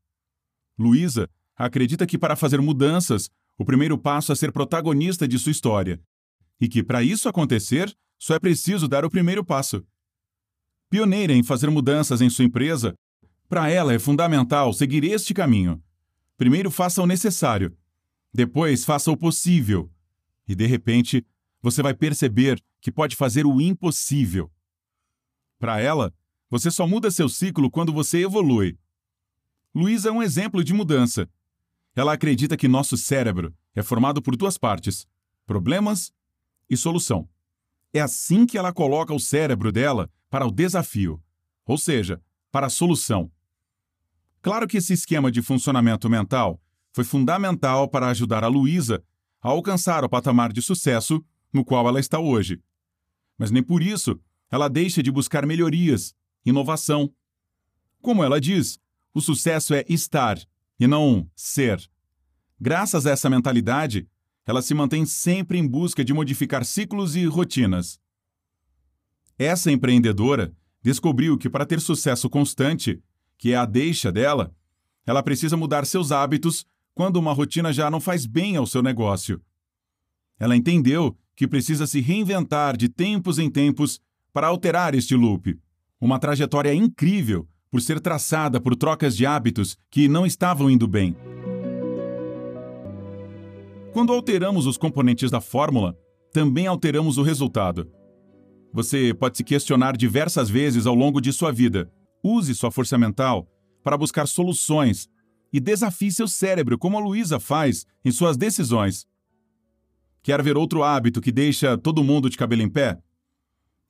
Luísa 0.78 1.28
acredita 1.56 2.06
que 2.06 2.16
para 2.16 2.36
fazer 2.36 2.60
mudanças, 2.60 3.28
o 3.58 3.64
primeiro 3.64 3.98
passo 3.98 4.30
é 4.30 4.36
ser 4.36 4.52
protagonista 4.52 5.26
de 5.26 5.36
sua 5.40 5.50
história. 5.50 6.00
E 6.60 6.68
que 6.68 6.84
para 6.84 7.02
isso 7.02 7.28
acontecer, 7.28 7.92
só 8.16 8.36
é 8.36 8.38
preciso 8.38 8.86
dar 8.86 9.04
o 9.04 9.10
primeiro 9.10 9.44
passo. 9.44 9.84
Pioneira 10.88 11.32
em 11.32 11.42
fazer 11.42 11.68
mudanças 11.68 12.20
em 12.20 12.30
sua 12.30 12.44
empresa, 12.44 12.94
para 13.48 13.68
ela 13.68 13.92
é 13.92 13.98
fundamental 13.98 14.72
seguir 14.72 15.02
este 15.02 15.34
caminho. 15.34 15.82
Primeiro 16.36 16.70
faça 16.70 17.02
o 17.02 17.06
necessário, 17.08 17.76
depois 18.32 18.84
faça 18.84 19.10
o 19.10 19.16
possível, 19.16 19.90
e 20.46 20.54
de 20.54 20.66
repente 20.66 21.26
você 21.60 21.82
vai 21.82 21.92
perceber 21.92 22.62
que 22.80 22.92
pode 22.92 23.16
fazer 23.16 23.44
o 23.44 23.60
impossível. 23.60 24.48
Para 25.64 25.80
ela, 25.80 26.12
você 26.50 26.70
só 26.70 26.86
muda 26.86 27.10
seu 27.10 27.26
ciclo 27.26 27.70
quando 27.70 27.90
você 27.90 28.22
evolui. 28.22 28.78
Luísa 29.74 30.10
é 30.10 30.12
um 30.12 30.22
exemplo 30.22 30.62
de 30.62 30.74
mudança. 30.74 31.26
Ela 31.96 32.12
acredita 32.12 32.54
que 32.54 32.68
nosso 32.68 32.98
cérebro 32.98 33.50
é 33.74 33.82
formado 33.82 34.20
por 34.20 34.36
duas 34.36 34.58
partes: 34.58 35.06
problemas 35.46 36.12
e 36.68 36.76
solução. 36.76 37.26
É 37.94 38.00
assim 38.02 38.44
que 38.44 38.58
ela 38.58 38.74
coloca 38.74 39.14
o 39.14 39.18
cérebro 39.18 39.72
dela 39.72 40.10
para 40.28 40.46
o 40.46 40.50
desafio, 40.50 41.18
ou 41.64 41.78
seja, 41.78 42.20
para 42.52 42.66
a 42.66 42.70
solução. 42.70 43.32
Claro 44.42 44.68
que 44.68 44.76
esse 44.76 44.92
esquema 44.92 45.32
de 45.32 45.40
funcionamento 45.40 46.10
mental 46.10 46.60
foi 46.92 47.04
fundamental 47.04 47.88
para 47.88 48.08
ajudar 48.08 48.44
a 48.44 48.48
Luísa 48.48 49.02
a 49.40 49.48
alcançar 49.48 50.04
o 50.04 50.10
patamar 50.10 50.52
de 50.52 50.60
sucesso 50.60 51.24
no 51.50 51.64
qual 51.64 51.88
ela 51.88 52.00
está 52.00 52.18
hoje. 52.18 52.60
Mas 53.38 53.50
nem 53.50 53.62
por 53.62 53.82
isso 53.82 54.20
ela 54.54 54.68
deixa 54.68 55.02
de 55.02 55.10
buscar 55.10 55.44
melhorias, 55.44 56.14
inovação. 56.46 57.12
Como 58.00 58.22
ela 58.22 58.40
diz, 58.40 58.78
o 59.12 59.20
sucesso 59.20 59.74
é 59.74 59.84
estar 59.88 60.38
e 60.78 60.86
não 60.86 61.28
ser. 61.34 61.90
Graças 62.60 63.04
a 63.04 63.10
essa 63.10 63.28
mentalidade, 63.28 64.08
ela 64.46 64.62
se 64.62 64.72
mantém 64.72 65.04
sempre 65.04 65.58
em 65.58 65.66
busca 65.66 66.04
de 66.04 66.14
modificar 66.14 66.64
ciclos 66.64 67.16
e 67.16 67.24
rotinas. 67.24 67.98
Essa 69.36 69.72
empreendedora 69.72 70.54
descobriu 70.80 71.36
que 71.36 71.50
para 71.50 71.66
ter 71.66 71.80
sucesso 71.80 72.30
constante, 72.30 73.02
que 73.36 73.50
é 73.50 73.56
a 73.56 73.64
deixa 73.64 74.12
dela, 74.12 74.54
ela 75.04 75.20
precisa 75.20 75.56
mudar 75.56 75.84
seus 75.84 76.12
hábitos 76.12 76.64
quando 76.94 77.16
uma 77.16 77.32
rotina 77.32 77.72
já 77.72 77.90
não 77.90 77.98
faz 77.98 78.24
bem 78.24 78.54
ao 78.54 78.68
seu 78.68 78.84
negócio. 78.84 79.42
Ela 80.38 80.54
entendeu 80.54 81.18
que 81.34 81.48
precisa 81.48 81.88
se 81.88 82.00
reinventar 82.00 82.76
de 82.76 82.88
tempos 82.88 83.40
em 83.40 83.50
tempos 83.50 84.00
para 84.34 84.48
alterar 84.48 84.94
este 84.94 85.14
loop. 85.14 85.58
Uma 85.98 86.18
trajetória 86.18 86.74
incrível 86.74 87.48
por 87.70 87.80
ser 87.80 87.98
traçada 88.00 88.60
por 88.60 88.76
trocas 88.76 89.16
de 89.16 89.24
hábitos 89.24 89.78
que 89.90 90.06
não 90.08 90.26
estavam 90.26 90.68
indo 90.68 90.86
bem. 90.86 91.16
Quando 93.94 94.12
alteramos 94.12 94.66
os 94.66 94.76
componentes 94.76 95.30
da 95.30 95.40
fórmula, 95.40 95.96
também 96.30 96.66
alteramos 96.66 97.16
o 97.16 97.22
resultado. 97.22 97.90
Você 98.72 99.14
pode 99.14 99.38
se 99.38 99.44
questionar 99.44 99.96
diversas 99.96 100.50
vezes 100.50 100.84
ao 100.84 100.94
longo 100.94 101.20
de 101.20 101.32
sua 101.32 101.50
vida 101.50 101.90
Use 102.24 102.54
sua 102.54 102.70
força 102.70 102.96
mental 102.96 103.46
para 103.82 103.98
buscar 103.98 104.26
soluções 104.26 105.10
e 105.52 105.60
desafie 105.60 106.10
seu 106.10 106.26
cérebro, 106.26 106.78
como 106.78 106.96
a 106.96 107.00
Luísa 107.00 107.38
faz 107.38 107.84
em 108.02 108.10
suas 108.10 108.34
decisões. 108.34 109.06
Quer 110.22 110.42
ver 110.42 110.56
outro 110.56 110.82
hábito 110.82 111.20
que 111.20 111.30
deixa 111.30 111.76
todo 111.76 112.02
mundo 112.02 112.30
de 112.30 112.38
cabelo 112.38 112.62
em 112.62 112.68
pé? 112.68 112.98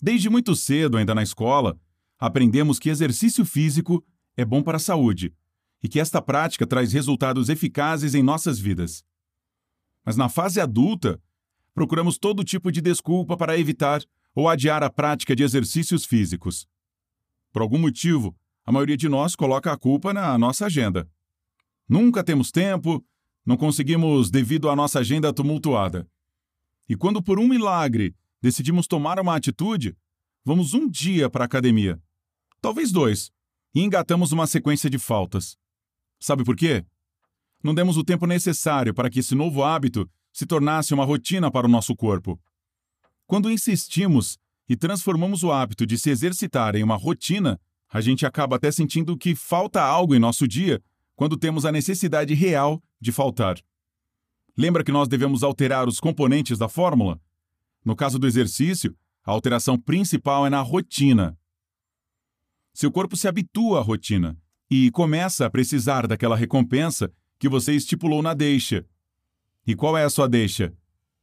Desde 0.05 0.29
muito 0.29 0.55
cedo, 0.55 0.99
ainda 0.99 1.15
na 1.15 1.23
escola, 1.23 1.81
aprendemos 2.19 2.79
que 2.79 2.91
exercício 2.91 3.43
físico 3.43 4.05
é 4.37 4.45
bom 4.45 4.63
para 4.63 4.77
a 4.77 4.79
saúde 4.79 5.33
e 5.83 5.89
que 5.89 5.99
esta 5.99 6.21
prática 6.21 6.67
traz 6.67 6.93
resultados 6.93 7.49
eficazes 7.49 8.15
em 8.15 8.23
nossas 8.23 8.59
vidas. 8.59 9.03
Mas 10.05 10.15
na 10.15 10.29
fase 10.29 10.61
adulta, 10.61 11.19
procuramos 11.73 12.19
todo 12.19 12.45
tipo 12.45 12.71
de 12.71 12.83
desculpa 12.83 13.35
para 13.35 13.59
evitar 13.59 14.03
ou 14.35 14.47
adiar 14.47 14.83
a 14.83 14.91
prática 14.91 15.35
de 15.35 15.43
exercícios 15.43 16.05
físicos. 16.05 16.69
Por 17.51 17.63
algum 17.63 17.79
motivo, 17.79 18.37
a 18.63 18.71
maioria 18.71 18.99
de 18.99 19.09
nós 19.09 19.35
coloca 19.35 19.73
a 19.73 19.79
culpa 19.79 20.13
na 20.13 20.37
nossa 20.37 20.67
agenda. 20.67 21.09
Nunca 21.89 22.23
temos 22.23 22.51
tempo, 22.51 23.03
não 23.43 23.57
conseguimos 23.57 24.31
devido 24.31 24.69
à 24.69 24.77
nossa 24.77 24.99
agenda 24.99 25.33
tumultuada. 25.33 26.07
E 26.87 26.95
quando 26.95 27.23
por 27.23 27.39
um 27.39 27.49
milagre 27.49 28.15
decidimos 28.45 28.87
tomar 28.87 29.19
uma 29.19 29.35
atitude, 29.35 29.97
vamos 30.45 30.75
um 30.75 30.87
dia 30.87 31.31
para 31.31 31.45
a 31.45 31.47
academia, 31.47 31.99
talvez 32.61 32.93
dois, 32.93 33.31
e 33.75 33.81
engatamos 33.81 34.33
uma 34.33 34.47
sequência 34.47 34.91
de 34.91 34.99
faltas. 34.99 35.57
Sabe 36.21 36.45
por 36.45 36.55
quê? 36.55 36.85
Não 37.63 37.75
demos 37.75 37.97
o 37.97 38.05
tempo 38.05 38.27
necessário 38.27 38.93
para 38.93 39.09
que 39.09 39.21
esse 39.21 39.35
novo 39.35 39.65
hábito 39.65 40.07
se 40.31 40.45
tornasse 40.45 40.93
uma 40.93 41.07
rotina 41.07 41.51
para 41.51 41.67
o 41.67 41.71
nosso 41.71 41.97
corpo. 41.97 42.39
Quando 43.27 43.51
insistimos 43.51 44.39
e 44.69 44.77
transformamos 44.77 45.43
o 45.43 45.51
hábito 45.51 45.87
de 45.87 45.97
se 45.97 46.11
exercitar 46.11 46.77
em 46.77 46.83
uma 46.83 46.97
rotina, 46.97 47.59
a 47.89 48.03
gente 48.03 48.27
acaba 48.27 48.57
até 48.57 48.71
sentindo 48.71 49.17
que 49.17 49.35
falta 49.35 49.81
algo 49.81 50.15
em 50.15 50.19
nosso 50.19 50.47
dia 50.47 50.83
quando 51.17 51.39
temos 51.39 51.65
a 51.65 51.73
necessidade 51.73 52.35
real 52.35 52.83
de 53.01 53.11
faltar. 53.11 53.57
Lembra 54.55 54.85
que 54.85 54.93
nós 54.93 55.09
devemos 55.09 55.43
alterar 55.43 55.89
os 55.89 55.99
componentes 55.99 56.59
da 56.59 56.69
fórmula? 56.69 57.19
No 57.85 57.95
caso 57.95 58.19
do 58.19 58.27
exercício, 58.27 58.97
a 59.25 59.31
alteração 59.31 59.79
principal 59.79 60.47
é 60.47 60.51
na 60.51 60.61
rotina. 60.61 61.39
Seu 62.73 62.91
corpo 62.91 63.17
se 63.17 63.29
habitua 63.29 63.79
à 63.79 63.83
rotina 63.83 64.37
e 64.71 64.91
começa 64.91 65.47
a 65.47 65.51
precisar 65.51 66.07
daquela 66.07 66.37
recompensa 66.37 67.13
que 67.39 67.49
você 67.49 67.75
estipulou 67.75 68.23
na 68.23 68.35
deixa. 68.35 68.85
E 69.67 69.75
qual 69.75 69.97
é 69.97 70.05
a 70.05 70.11
sua 70.11 70.29
deixa? 70.29 70.75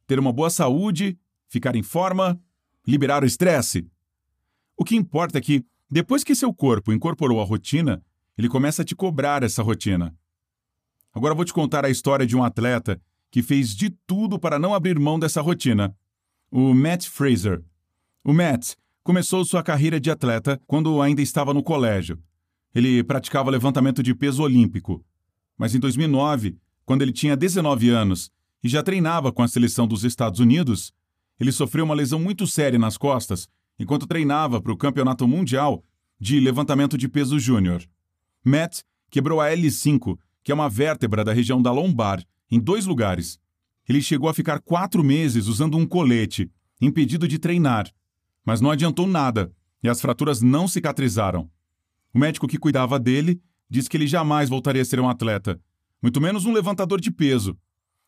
Ter 0.06 0.18
uma 0.18 0.32
boa 0.32 0.50
saúde, 0.50 1.18
ficar 1.48 1.76
em 1.76 1.82
forma 1.82 2.40
liberar 2.86 3.22
o 3.22 3.26
estresse? 3.26 3.88
O 4.76 4.84
que 4.84 4.96
importa 4.96 5.38
é 5.38 5.40
que, 5.40 5.64
depois 5.90 6.24
que 6.24 6.34
seu 6.34 6.52
corpo 6.52 6.92
incorporou 6.92 7.40
a 7.40 7.44
rotina, 7.44 8.02
ele 8.36 8.48
começa 8.48 8.82
a 8.82 8.84
te 8.84 8.96
cobrar 8.96 9.42
essa 9.42 9.62
rotina. 9.62 10.14
Agora 11.12 11.34
vou 11.34 11.44
te 11.44 11.52
contar 11.52 11.84
a 11.84 11.90
história 11.90 12.26
de 12.26 12.36
um 12.36 12.42
atleta 12.42 13.00
que 13.30 13.42
fez 13.42 13.74
de 13.74 13.90
tudo 14.06 14.38
para 14.38 14.58
não 14.58 14.74
abrir 14.74 14.98
mão 14.98 15.18
dessa 15.18 15.40
rotina. 15.40 15.94
O 16.54 16.74
Matt 16.74 17.06
Fraser. 17.06 17.64
O 18.22 18.30
Matt 18.30 18.74
começou 19.02 19.42
sua 19.42 19.62
carreira 19.62 19.98
de 19.98 20.10
atleta 20.10 20.60
quando 20.66 21.00
ainda 21.00 21.22
estava 21.22 21.54
no 21.54 21.62
colégio. 21.62 22.22
Ele 22.74 23.02
praticava 23.02 23.50
levantamento 23.50 24.02
de 24.02 24.14
peso 24.14 24.42
olímpico. 24.42 25.02
Mas 25.56 25.74
em 25.74 25.80
2009, 25.80 26.58
quando 26.84 27.00
ele 27.00 27.10
tinha 27.10 27.34
19 27.34 27.88
anos 27.88 28.30
e 28.62 28.68
já 28.68 28.82
treinava 28.82 29.32
com 29.32 29.42
a 29.42 29.48
seleção 29.48 29.88
dos 29.88 30.04
Estados 30.04 30.40
Unidos, 30.40 30.92
ele 31.40 31.50
sofreu 31.50 31.86
uma 31.86 31.94
lesão 31.94 32.20
muito 32.20 32.46
séria 32.46 32.78
nas 32.78 32.98
costas 32.98 33.48
enquanto 33.78 34.06
treinava 34.06 34.60
para 34.60 34.72
o 34.72 34.76
Campeonato 34.76 35.26
Mundial 35.26 35.82
de 36.20 36.38
Levantamento 36.38 36.98
de 36.98 37.08
Peso 37.08 37.38
Júnior. 37.38 37.82
Matt 38.44 38.82
quebrou 39.10 39.40
a 39.40 39.48
L5, 39.48 40.18
que 40.44 40.52
é 40.52 40.54
uma 40.54 40.68
vértebra 40.68 41.24
da 41.24 41.32
região 41.32 41.62
da 41.62 41.72
lombar, 41.72 42.22
em 42.50 42.60
dois 42.60 42.84
lugares. 42.84 43.40
Ele 43.92 44.00
chegou 44.00 44.26
a 44.30 44.32
ficar 44.32 44.58
quatro 44.58 45.04
meses 45.04 45.48
usando 45.48 45.76
um 45.76 45.84
colete, 45.84 46.50
impedido 46.80 47.28
de 47.28 47.38
treinar. 47.38 47.92
Mas 48.42 48.58
não 48.58 48.70
adiantou 48.70 49.06
nada 49.06 49.52
e 49.82 49.88
as 49.88 50.00
fraturas 50.00 50.40
não 50.40 50.66
cicatrizaram. 50.66 51.50
O 52.14 52.18
médico 52.18 52.48
que 52.48 52.56
cuidava 52.56 52.98
dele 52.98 53.38
disse 53.68 53.90
que 53.90 53.96
ele 53.98 54.06
jamais 54.06 54.48
voltaria 54.48 54.80
a 54.80 54.84
ser 54.84 54.98
um 54.98 55.10
atleta, 55.10 55.60
muito 56.02 56.22
menos 56.22 56.46
um 56.46 56.54
levantador 56.54 57.02
de 57.02 57.10
peso, 57.10 57.54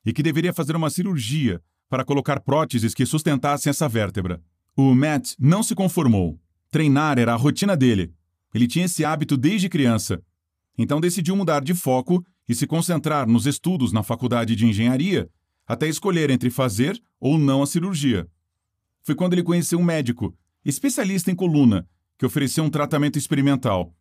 e 0.06 0.12
que 0.14 0.22
deveria 0.22 0.54
fazer 0.54 0.74
uma 0.74 0.88
cirurgia 0.88 1.60
para 1.90 2.02
colocar 2.02 2.40
próteses 2.40 2.94
que 2.94 3.04
sustentassem 3.04 3.68
essa 3.68 3.86
vértebra. 3.86 4.42
O 4.74 4.94
Matt 4.94 5.34
não 5.38 5.62
se 5.62 5.74
conformou. 5.74 6.40
Treinar 6.70 7.18
era 7.18 7.34
a 7.34 7.36
rotina 7.36 7.76
dele. 7.76 8.10
Ele 8.54 8.66
tinha 8.66 8.86
esse 8.86 9.04
hábito 9.04 9.36
desde 9.36 9.68
criança. 9.68 10.22
Então 10.78 10.98
decidiu 10.98 11.36
mudar 11.36 11.62
de 11.62 11.74
foco 11.74 12.24
e 12.48 12.54
se 12.54 12.66
concentrar 12.66 13.28
nos 13.28 13.44
estudos 13.44 13.92
na 13.92 14.02
faculdade 14.02 14.56
de 14.56 14.64
engenharia, 14.64 15.28
até 15.66 15.88
escolher 15.88 16.30
entre 16.30 16.50
fazer 16.50 17.00
ou 17.18 17.38
não 17.38 17.62
a 17.62 17.66
cirurgia. 17.66 18.28
Foi 19.02 19.14
quando 19.14 19.34
ele 19.34 19.42
conheceu 19.42 19.78
um 19.78 19.84
médico, 19.84 20.36
especialista 20.64 21.30
em 21.30 21.34
coluna, 21.34 21.88
que 22.18 22.26
ofereceu 22.26 22.64
um 22.64 22.70
tratamento 22.70 23.18
experimental. 23.18 23.94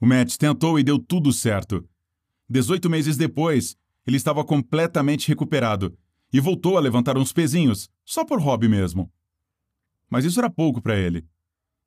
O 0.00 0.06
Matt 0.06 0.36
tentou 0.36 0.78
e 0.78 0.82
deu 0.82 0.98
tudo 0.98 1.32
certo. 1.32 1.86
Dezoito 2.48 2.90
meses 2.90 3.16
depois, 3.16 3.76
ele 4.06 4.16
estava 4.16 4.44
completamente 4.44 5.28
recuperado 5.28 5.96
e 6.32 6.40
voltou 6.40 6.76
a 6.76 6.80
levantar 6.80 7.16
uns 7.16 7.32
pezinhos, 7.32 7.90
só 8.04 8.24
por 8.24 8.40
hobby 8.40 8.68
mesmo. 8.68 9.12
Mas 10.08 10.24
isso 10.24 10.40
era 10.40 10.50
pouco 10.50 10.80
para 10.80 10.98
ele. 10.98 11.26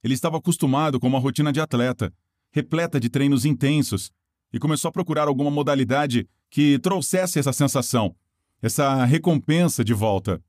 Ele 0.04 0.14
estava 0.14 0.38
acostumado 0.38 1.00
com 1.00 1.08
uma 1.08 1.20
rotina 1.20 1.52
de 1.52 1.60
atleta, 1.60 2.14
repleta 2.52 3.00
de 3.00 3.10
treinos 3.10 3.44
intensos, 3.44 4.12
e 4.54 4.60
começou 4.60 4.90
a 4.90 4.92
procurar 4.92 5.28
alguma 5.28 5.52
modalidade 5.52 6.28
que 6.50 6.80
trouxesse 6.80 7.40
essa 7.40 7.52
sensação, 7.52 8.16
essa 8.62 9.06
recompensa 9.06 9.84
de 9.84 9.94
volta. 9.94 10.42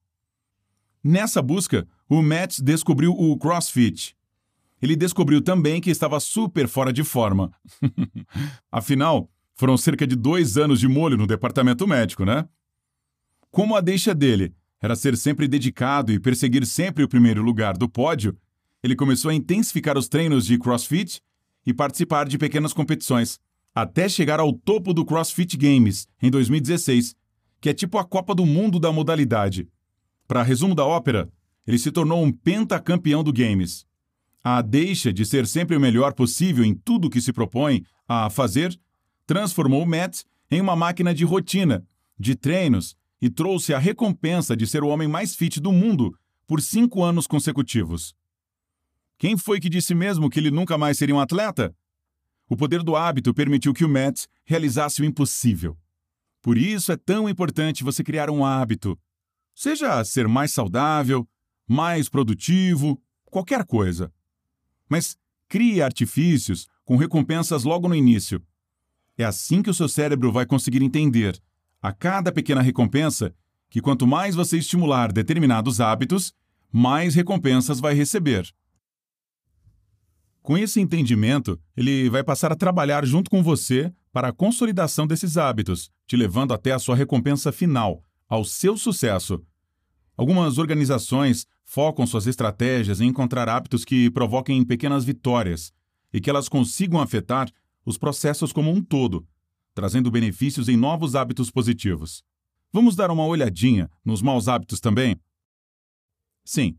Nessa 1.03 1.41
busca, 1.41 1.87
o 2.09 2.23
Matt 2.23 2.61
descobriu 2.61 3.13
o 3.13 3.37
CrossFit. 3.37 4.17
Ele 4.81 4.97
descobriu 4.97 5.41
também 5.41 5.81
que 5.81 5.91
estava 5.91 6.21
super 6.21 6.69
fora 6.69 6.93
de 6.93 7.03
forma. 7.03 7.51
Afinal, 8.71 9.31
foram 9.55 9.77
cerca 9.77 10.07
de 10.07 10.15
dois 10.15 10.57
anos 10.57 10.81
de 10.81 10.89
molho 10.89 11.17
no 11.17 11.27
departamento 11.27 11.87
médico, 11.87 12.25
né? 12.25 12.47
Como 13.51 13.75
a 13.75 13.81
deixa 13.81 14.15
dele 14.15 14.55
era 14.81 14.95
ser 14.95 15.17
sempre 15.17 15.49
dedicado 15.49 16.13
e 16.13 16.21
perseguir 16.21 16.67
sempre 16.67 17.03
o 17.03 17.09
primeiro 17.09 17.43
lugar 17.43 17.77
do 17.77 17.89
pódio, 17.89 18.37
ele 18.83 18.95
começou 18.95 19.31
a 19.31 19.35
intensificar 19.35 19.97
os 19.97 20.09
treinos 20.09 20.45
de 20.45 20.59
CrossFit 20.59 21.23
e 21.65 21.73
participar 21.73 22.29
de 22.29 22.39
pequenas 22.39 22.73
competições, 22.73 23.41
até 23.75 24.09
chegar 24.09 24.39
ao 24.39 24.53
topo 24.53 24.93
do 24.93 25.05
CrossFit 25.05 25.57
Games 25.57 26.07
em 26.23 26.31
2016, 26.31 27.17
que 27.67 27.71
é 27.71 27.75
tipo 27.75 27.99
a 27.99 28.05
Copa 28.05 28.33
do 28.33 28.47
Mundo 28.47 28.79
da 28.79 28.93
modalidade. 28.93 29.69
Para 30.29 30.45
resumo 30.45 30.73
da 30.73 30.85
ópera, 30.85 31.29
ele 31.67 31.81
se 31.81 31.91
tornou 31.91 32.23
um 32.23 32.31
pentacampeão 32.31 33.25
do 33.25 33.33
Games. 33.33 33.85
A 34.45 34.63
deixa 34.63 35.13
de 35.13 35.27
ser 35.27 35.49
sempre 35.49 35.77
o 35.77 35.81
melhor 35.81 36.13
possível 36.13 36.65
em 36.65 36.73
tudo 36.73 37.11
que 37.11 37.21
se 37.21 37.33
propõe 37.33 37.85
a 38.07 38.31
fazer 38.31 38.79
transformou 39.27 39.83
o 39.83 39.87
Matt 39.87 40.23
em 40.49 40.61
uma 40.61 40.77
máquina 40.77 41.13
de 41.13 41.25
rotina, 41.25 41.85
de 42.17 42.37
treinos 42.37 42.95
e 43.21 43.29
trouxe 43.29 43.75
a 43.75 43.81
recompensa 43.81 44.57
de 44.57 44.65
ser 44.65 44.85
o 44.85 44.89
homem 44.89 45.09
mais 45.09 45.35
fit 45.35 45.61
do 45.61 45.73
mundo 45.73 46.17
por 46.47 46.63
cinco 46.63 47.03
anos 47.03 47.27
consecutivos. 47.27 48.15
Quem 49.19 49.37
foi 49.37 49.59
que 49.59 49.69
disse 49.69 49.93
mesmo 49.93 50.31
que 50.31 50.39
ele 50.39 50.53
nunca 50.53 50.79
mais 50.79 50.99
seria 50.99 51.17
um 51.17 51.21
atleta? 51.21 51.75
O 52.49 52.57
poder 52.57 52.85
do 52.85 52.95
hábito 52.95 53.35
permitiu 53.35 53.75
que 53.75 53.85
o 53.85 53.89
Matt 53.89 54.27
realizasse 54.45 55.03
o 55.03 55.05
impossível. 55.05 55.77
Por 56.43 56.57
isso 56.57 56.93
é 56.93 56.97
tão 56.97 57.29
importante 57.29 57.85
você 57.85 58.05
criar 58.05 58.31
um 58.31 58.45
hábito. 58.45 58.99
Seja 59.55 60.05
ser 60.05 60.29
mais 60.29 60.53
saudável, 60.53 61.29
mais 61.67 62.09
produtivo, 62.09 63.03
qualquer 63.25 63.65
coisa. 63.65 64.13
Mas 64.89 65.17
crie 65.49 65.83
artifícios 65.83 66.69
com 66.85 66.97
recompensas 66.97 67.65
logo 67.65 67.89
no 67.89 67.95
início. 67.95 68.43
É 69.19 69.25
assim 69.25 69.63
que 69.63 69.71
o 69.71 69.75
seu 69.75 69.89
cérebro 69.89 70.31
vai 70.31 70.47
conseguir 70.47 70.83
entender 70.83 71.41
a 71.81 71.93
cada 71.93 72.33
pequena 72.33 72.61
recompensa 72.61 73.35
que 73.69 73.81
quanto 73.81 74.07
mais 74.07 74.35
você 74.35 74.59
estimular 74.59 75.13
determinados 75.13 75.81
hábitos, 75.81 76.35
mais 76.71 77.15
recompensas 77.15 77.81
vai 77.81 77.95
receber. 77.95 78.53
Com 80.43 80.57
esse 80.57 80.81
entendimento, 80.81 81.61
ele 81.77 82.09
vai 82.09 82.23
passar 82.23 82.53
a 82.53 82.57
trabalhar 82.57 83.05
junto 83.05 83.31
com 83.31 83.43
você 83.43 83.93
para 84.17 84.29
a 84.29 84.33
consolidação 84.33 85.07
desses 85.07 85.37
hábitos, 85.37 85.91
te 86.07 86.17
levando 86.17 86.55
até 86.55 86.73
a 86.73 86.79
sua 86.79 86.97
recompensa 86.97 87.53
final, 87.53 88.03
ao 88.27 88.47
seu 88.47 88.75
sucesso. 88.79 89.45
Algumas 90.17 90.57
organizações 90.57 91.47
focam 91.63 92.07
suas 92.07 92.27
estratégias 92.27 93.03
em 93.03 93.09
encontrar 93.09 93.47
hábitos 93.47 93.85
que 93.85 94.11
provoquem 94.11 94.65
pequenas 94.65 95.05
vitórias 95.05 95.71
e 96.15 96.19
que 96.19 96.31
elas 96.31 96.49
consigam 96.49 96.99
afetar 96.99 97.53
os 97.85 97.99
processos 97.99 98.55
como 98.55 98.71
um 98.71 98.83
todo, 98.83 99.29
trazendo 99.75 100.11
benefícios 100.11 100.67
em 100.67 100.79
novos 100.79 101.15
hábitos 101.15 101.51
positivos. 101.51 102.25
Vamos 102.73 102.97
dar 102.97 103.11
uma 103.11 103.27
olhadinha 103.27 103.91
nos 104.03 104.23
maus 104.23 104.49
hábitos 104.49 104.81
também? 104.81 105.21
Sim. 106.43 106.79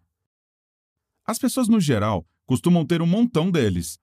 As 1.23 1.38
pessoas, 1.38 1.67
no 1.67 1.80
geral, 1.80 2.26
costumam 2.47 2.84
ter 2.84 3.00
um 3.00 3.06
montão 3.06 3.52
deles. 3.52 4.00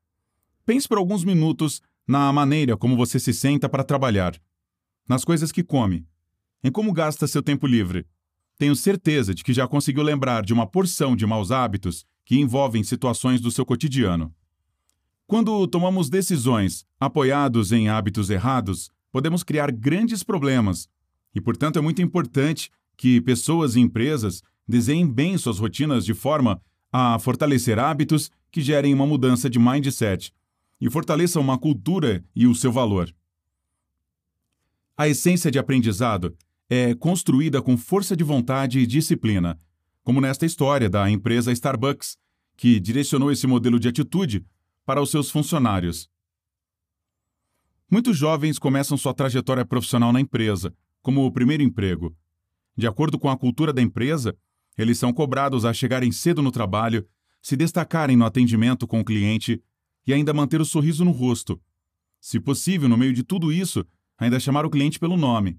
Pense 0.64 0.86
por 0.86 0.98
alguns 0.98 1.24
minutos 1.24 1.82
na 2.06 2.32
maneira 2.32 2.76
como 2.76 2.96
você 2.96 3.18
se 3.18 3.32
senta 3.32 3.68
para 3.68 3.84
trabalhar, 3.84 4.38
nas 5.08 5.24
coisas 5.24 5.50
que 5.50 5.62
come, 5.62 6.06
em 6.62 6.70
como 6.70 6.92
gasta 6.92 7.26
seu 7.26 7.42
tempo 7.42 7.66
livre. 7.66 8.06
Tenho 8.58 8.76
certeza 8.76 9.34
de 9.34 9.42
que 9.42 9.52
já 9.52 9.66
conseguiu 9.66 10.02
lembrar 10.02 10.44
de 10.44 10.52
uma 10.52 10.66
porção 10.66 11.16
de 11.16 11.26
maus 11.26 11.50
hábitos 11.50 12.04
que 12.24 12.38
envolvem 12.38 12.82
situações 12.82 13.40
do 13.40 13.50
seu 13.50 13.66
cotidiano. 13.66 14.32
Quando 15.26 15.66
tomamos 15.66 16.08
decisões 16.08 16.84
apoiados 17.00 17.72
em 17.72 17.88
hábitos 17.88 18.30
errados, 18.30 18.90
podemos 19.10 19.42
criar 19.42 19.72
grandes 19.72 20.22
problemas. 20.22 20.88
E, 21.34 21.40
portanto, 21.40 21.78
é 21.78 21.82
muito 21.82 22.02
importante 22.02 22.70
que 22.96 23.20
pessoas 23.20 23.74
e 23.74 23.80
empresas 23.80 24.42
desenhem 24.66 25.06
bem 25.06 25.36
suas 25.36 25.58
rotinas 25.58 26.04
de 26.04 26.14
forma 26.14 26.60
a 26.92 27.18
fortalecer 27.18 27.78
hábitos 27.78 28.30
que 28.50 28.60
gerem 28.60 28.94
uma 28.94 29.06
mudança 29.06 29.50
de 29.50 29.58
mindset 29.58 30.32
e 30.80 30.90
fortaleçam 30.90 31.42
uma 31.42 31.58
cultura 31.58 32.24
e 32.34 32.46
o 32.46 32.54
seu 32.54 32.72
valor. 32.72 33.14
A 34.96 35.08
essência 35.08 35.50
de 35.50 35.58
aprendizado 35.58 36.36
é 36.68 36.94
construída 36.94 37.60
com 37.60 37.76
força 37.76 38.16
de 38.16 38.24
vontade 38.24 38.78
e 38.78 38.86
disciplina, 38.86 39.58
como 40.02 40.20
nesta 40.20 40.46
história 40.46 40.88
da 40.88 41.10
empresa 41.10 41.52
Starbucks, 41.52 42.16
que 42.56 42.78
direcionou 42.78 43.32
esse 43.32 43.46
modelo 43.46 43.80
de 43.80 43.88
atitude 43.88 44.44
para 44.84 45.00
os 45.00 45.10
seus 45.10 45.30
funcionários. 45.30 46.08
Muitos 47.90 48.16
jovens 48.16 48.58
começam 48.58 48.96
sua 48.96 49.14
trajetória 49.14 49.64
profissional 49.64 50.12
na 50.12 50.20
empresa, 50.20 50.74
como 51.02 51.24
o 51.24 51.32
primeiro 51.32 51.62
emprego. 51.62 52.16
De 52.76 52.86
acordo 52.86 53.18
com 53.18 53.28
a 53.28 53.36
cultura 53.36 53.72
da 53.72 53.82
empresa, 53.82 54.36
eles 54.76 54.98
são 54.98 55.12
cobrados 55.12 55.64
a 55.64 55.72
chegarem 55.72 56.10
cedo 56.10 56.42
no 56.42 56.50
trabalho, 56.50 57.06
se 57.40 57.56
destacarem 57.56 58.16
no 58.16 58.24
atendimento 58.24 58.86
com 58.86 59.00
o 59.00 59.04
cliente 59.04 59.62
e 60.06 60.12
ainda 60.12 60.34
manter 60.34 60.60
o 60.60 60.64
sorriso 60.64 61.04
no 61.04 61.10
rosto. 61.10 61.60
Se 62.20 62.40
possível, 62.40 62.88
no 62.88 62.96
meio 62.96 63.12
de 63.12 63.22
tudo 63.22 63.52
isso, 63.52 63.84
ainda 64.18 64.40
chamar 64.40 64.64
o 64.64 64.70
cliente 64.70 64.98
pelo 64.98 65.16
nome. 65.16 65.58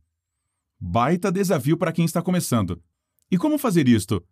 Baita 0.79 1.31
desafio 1.31 1.77
para 1.77 1.91
quem 1.91 2.05
está 2.05 2.21
começando. 2.21 2.81
E 3.31 3.37
como 3.37 3.57
fazer 3.57 3.87
isto? 3.87 4.23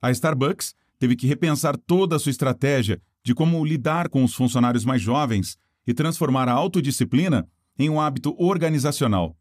A 0.00 0.10
Starbucks 0.10 0.74
teve 0.98 1.16
que 1.16 1.26
repensar 1.26 1.76
toda 1.76 2.16
a 2.16 2.18
sua 2.18 2.30
estratégia 2.30 3.00
de 3.22 3.34
como 3.34 3.64
lidar 3.64 4.08
com 4.08 4.22
os 4.22 4.34
funcionários 4.34 4.84
mais 4.84 5.00
jovens 5.00 5.58
e 5.86 5.92
transformar 5.92 6.48
a 6.48 6.52
autodisciplina 6.52 7.48
em 7.78 7.90
um 7.90 8.00
hábito 8.00 8.34
organizacional. 8.38 9.36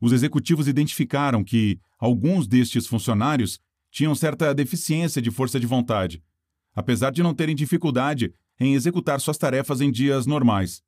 Os 0.00 0.12
executivos 0.12 0.68
identificaram 0.68 1.42
que 1.42 1.78
alguns 1.98 2.46
destes 2.46 2.86
funcionários 2.86 3.58
tinham 3.90 4.14
certa 4.14 4.54
deficiência 4.54 5.22
de 5.22 5.30
força 5.30 5.58
de 5.58 5.66
vontade, 5.66 6.22
apesar 6.74 7.10
de 7.10 7.22
não 7.22 7.34
terem 7.34 7.54
dificuldade 7.54 8.32
em 8.58 8.74
executar 8.74 9.20
suas 9.20 9.38
tarefas 9.38 9.80
em 9.80 9.90
dias 9.90 10.26
normais. 10.26 10.82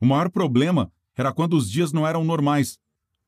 O 0.00 0.06
maior 0.06 0.30
problema 0.30 0.92
era 1.16 1.32
quando 1.32 1.56
os 1.56 1.70
dias 1.70 1.92
não 1.92 2.06
eram 2.06 2.24
normais, 2.24 2.78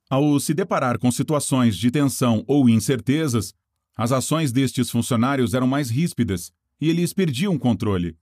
Ao 0.08 0.38
se 0.38 0.52
deparar 0.52 0.98
com 0.98 1.10
situações 1.10 1.76
de 1.76 1.90
tensão 1.90 2.44
ou 2.46 2.68
incertezas, 2.68 3.54
as 3.96 4.12
ações 4.12 4.52
destes 4.52 4.90
funcionários 4.90 5.54
eram 5.54 5.66
mais 5.66 5.88
ríspidas 5.88 6.52
e 6.80 6.90
eles 6.90 7.12
perdiam 7.12 7.54
o 7.54 7.58
controle. 7.58 8.16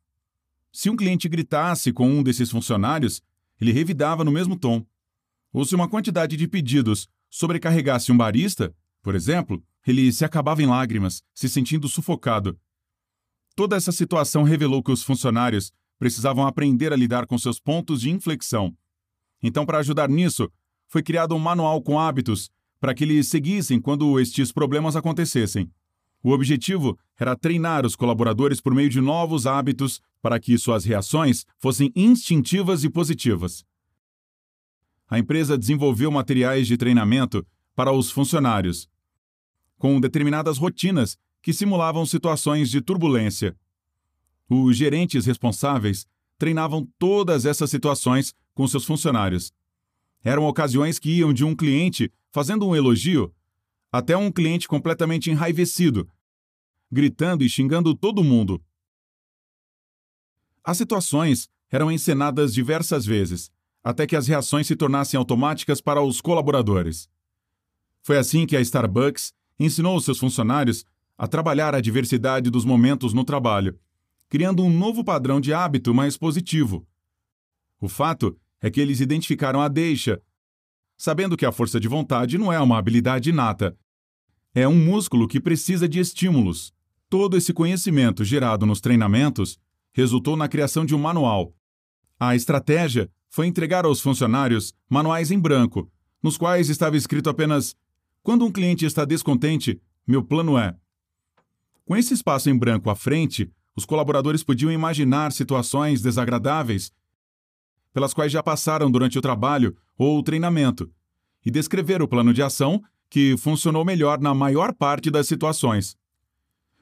Se 0.72 0.88
um 0.88 0.96
cliente 0.96 1.28
gritasse 1.28 1.92
com 1.92 2.08
um 2.08 2.22
desses 2.22 2.50
funcionários, 2.50 3.20
ele 3.60 3.72
revidava 3.72 4.24
no 4.24 4.30
mesmo 4.30 4.56
tom. 4.56 4.84
Ou 5.52 5.64
se 5.64 5.74
uma 5.74 5.88
quantidade 5.88 6.36
de 6.36 6.46
pedidos 6.48 7.08
sobrecarregasse 7.28 8.12
um 8.12 8.16
barista, 8.16 8.74
por 9.02 9.14
exemplo, 9.14 9.62
ele 9.86 10.12
se 10.12 10.24
acabava 10.24 10.62
em 10.62 10.66
lágrimas, 10.66 11.22
se 11.34 11.48
sentindo 11.48 11.88
sufocado. 11.88 12.58
Toda 13.54 13.76
essa 13.76 13.92
situação 13.92 14.42
revelou 14.42 14.82
que 14.82 14.92
os 14.92 15.02
funcionários 15.02 15.70
precisavam 15.98 16.46
aprender 16.46 16.92
a 16.92 16.96
lidar 16.96 17.26
com 17.26 17.38
seus 17.38 17.60
pontos 17.60 18.00
de 18.00 18.10
inflexão. 18.10 18.74
Então, 19.42 19.66
para 19.66 19.78
ajudar 19.78 20.08
nisso, 20.08 20.50
foi 20.88 21.02
criado 21.02 21.34
um 21.34 21.38
manual 21.38 21.82
com 21.82 21.98
hábitos 21.98 22.50
para 22.80 22.94
que 22.94 23.04
eles 23.04 23.28
seguissem 23.28 23.80
quando 23.80 24.18
estes 24.18 24.52
problemas 24.52 24.96
acontecessem. 24.96 25.70
O 26.22 26.30
objetivo 26.30 26.98
era 27.18 27.36
treinar 27.36 27.84
os 27.84 27.96
colaboradores 27.96 28.60
por 28.60 28.74
meio 28.74 28.88
de 28.88 29.00
novos 29.00 29.46
hábitos 29.46 30.00
para 30.20 30.38
que 30.38 30.56
suas 30.56 30.84
reações 30.84 31.44
fossem 31.58 31.92
instintivas 31.94 32.84
e 32.84 32.90
positivas. 32.90 33.64
A 35.08 35.18
empresa 35.18 35.58
desenvolveu 35.58 36.10
materiais 36.10 36.66
de 36.66 36.76
treinamento 36.76 37.46
para 37.74 37.92
os 37.92 38.10
funcionários, 38.10 38.88
com 39.78 40.00
determinadas 40.00 40.58
rotinas 40.58 41.18
que 41.42 41.52
simulavam 41.52 42.06
situações 42.06 42.70
de 42.70 42.80
turbulência. 42.80 43.56
Os 44.48 44.76
gerentes 44.76 45.26
responsáveis 45.26 46.06
treinavam 46.38 46.88
todas 46.98 47.44
essas 47.44 47.68
situações 47.70 48.34
com 48.54 48.66
seus 48.66 48.84
funcionários. 48.84 49.52
Eram 50.22 50.44
ocasiões 50.46 50.98
que 50.98 51.10
iam 51.10 51.32
de 51.32 51.44
um 51.44 51.54
cliente 51.54 52.12
fazendo 52.30 52.66
um 52.66 52.76
elogio 52.76 53.34
até 53.90 54.16
um 54.16 54.32
cliente 54.32 54.66
completamente 54.66 55.30
enraivecido, 55.30 56.08
gritando 56.90 57.44
e 57.44 57.48
xingando 57.48 57.94
todo 57.94 58.24
mundo. 58.24 58.62
As 60.64 60.78
situações 60.78 61.48
eram 61.70 61.90
encenadas 61.90 62.54
diversas 62.54 63.04
vezes, 63.04 63.50
até 63.82 64.06
que 64.06 64.16
as 64.16 64.26
reações 64.26 64.66
se 64.66 64.76
tornassem 64.76 65.18
automáticas 65.18 65.80
para 65.80 66.00
os 66.00 66.20
colaboradores. 66.20 67.08
Foi 68.02 68.16
assim 68.16 68.46
que 68.46 68.56
a 68.56 68.60
Starbucks 68.60 69.34
ensinou 69.58 70.00
seus 70.00 70.18
funcionários 70.18 70.84
a 71.16 71.26
trabalhar 71.26 71.74
a 71.74 71.80
diversidade 71.80 72.50
dos 72.50 72.64
momentos 72.64 73.12
no 73.12 73.24
trabalho, 73.24 73.78
criando 74.28 74.64
um 74.64 74.70
novo 74.70 75.04
padrão 75.04 75.40
de 75.40 75.52
hábito 75.52 75.94
mais 75.94 76.16
positivo. 76.16 76.86
O 77.80 77.88
fato 77.88 78.38
é 78.60 78.70
que 78.70 78.80
eles 78.80 79.00
identificaram 79.00 79.60
a 79.60 79.68
deixa, 79.68 80.20
sabendo 80.96 81.36
que 81.36 81.44
a 81.44 81.52
força 81.52 81.80
de 81.80 81.88
vontade 81.88 82.38
não 82.38 82.52
é 82.52 82.60
uma 82.60 82.78
habilidade 82.78 83.30
inata. 83.30 83.76
É 84.54 84.68
um 84.68 84.76
músculo 84.76 85.26
que 85.26 85.40
precisa 85.40 85.88
de 85.88 85.98
estímulos. 85.98 86.72
Todo 87.08 87.36
esse 87.36 87.52
conhecimento 87.52 88.24
gerado 88.24 88.64
nos 88.64 88.80
treinamentos 88.80 89.58
resultou 89.92 90.36
na 90.36 90.48
criação 90.48 90.84
de 90.84 90.94
um 90.94 90.98
manual. 90.98 91.54
A 92.18 92.36
estratégia 92.36 93.10
foi 93.28 93.46
entregar 93.46 93.84
aos 93.84 94.00
funcionários 94.00 94.72
manuais 94.88 95.30
em 95.30 95.38
branco, 95.38 95.90
nos 96.22 96.36
quais 96.36 96.68
estava 96.68 96.96
escrito 96.96 97.28
apenas 97.28 97.74
quando 98.22 98.44
um 98.44 98.52
cliente 98.52 98.84
está 98.86 99.04
descontente, 99.04 99.80
meu 100.06 100.22
plano 100.22 100.56
é. 100.56 100.76
Com 101.92 101.96
esse 101.98 102.14
espaço 102.14 102.48
em 102.48 102.56
branco 102.56 102.88
à 102.88 102.96
frente, 102.96 103.52
os 103.76 103.84
colaboradores 103.84 104.42
podiam 104.42 104.72
imaginar 104.72 105.30
situações 105.30 106.00
desagradáveis 106.00 106.90
pelas 107.92 108.14
quais 108.14 108.32
já 108.32 108.42
passaram 108.42 108.90
durante 108.90 109.18
o 109.18 109.20
trabalho 109.20 109.76
ou 109.98 110.18
o 110.18 110.22
treinamento 110.22 110.90
e 111.44 111.50
descrever 111.50 112.00
o 112.00 112.08
plano 112.08 112.32
de 112.32 112.42
ação 112.42 112.82
que 113.10 113.36
funcionou 113.36 113.84
melhor 113.84 114.18
na 114.18 114.32
maior 114.32 114.72
parte 114.72 115.10
das 115.10 115.28
situações. 115.28 115.94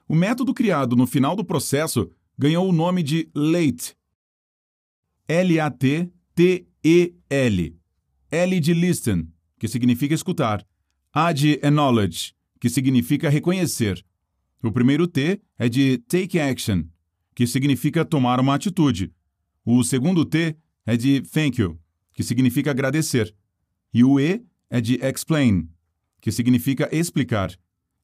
O 0.06 0.14
método 0.14 0.54
criado 0.54 0.94
no 0.94 1.08
final 1.08 1.34
do 1.34 1.44
processo 1.44 2.08
ganhou 2.38 2.68
o 2.68 2.72
nome 2.72 3.02
de 3.02 3.28
LATE. 3.34 3.96
L-A-T-T-E-L. 5.26 6.20
L 8.30 8.60
de 8.60 8.74
listen, 8.74 9.28
que 9.58 9.66
significa 9.66 10.14
escutar, 10.14 10.64
a 11.12 11.32
de 11.32 11.54
acknowledge, 11.54 12.32
que 12.60 12.70
significa 12.70 13.28
reconhecer. 13.28 14.04
O 14.62 14.70
primeiro 14.70 15.06
T 15.06 15.40
é 15.58 15.68
de 15.70 15.98
take 15.98 16.38
action, 16.38 16.84
que 17.34 17.46
significa 17.46 18.04
tomar 18.04 18.38
uma 18.38 18.54
atitude. 18.54 19.10
O 19.64 19.82
segundo 19.82 20.22
T 20.24 20.54
é 20.84 20.96
de 20.98 21.22
thank 21.22 21.58
you, 21.58 21.78
que 22.12 22.22
significa 22.22 22.70
agradecer. 22.70 23.34
E 23.92 24.04
o 24.04 24.20
E 24.20 24.44
é 24.68 24.78
de 24.78 24.96
explain, 25.02 25.66
que 26.20 26.30
significa 26.30 26.94
explicar. 26.94 27.50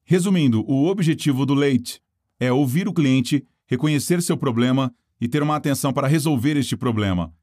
Resumindo, 0.03 0.65
o 0.67 0.87
objetivo 0.87 1.45
do 1.45 1.53
late 1.53 2.01
é 2.41 2.51
ouvir 2.51 2.89
o 2.89 2.95
cliente, 2.95 3.45
reconhecer 3.67 4.23
seu 4.23 4.37
problema 4.37 4.95
e 5.21 5.29
ter 5.29 5.43
uma 5.43 5.57
atenção 5.57 5.93
para 5.93 6.09
resolver 6.09 6.57
este 6.57 6.75
problema. 6.75 7.35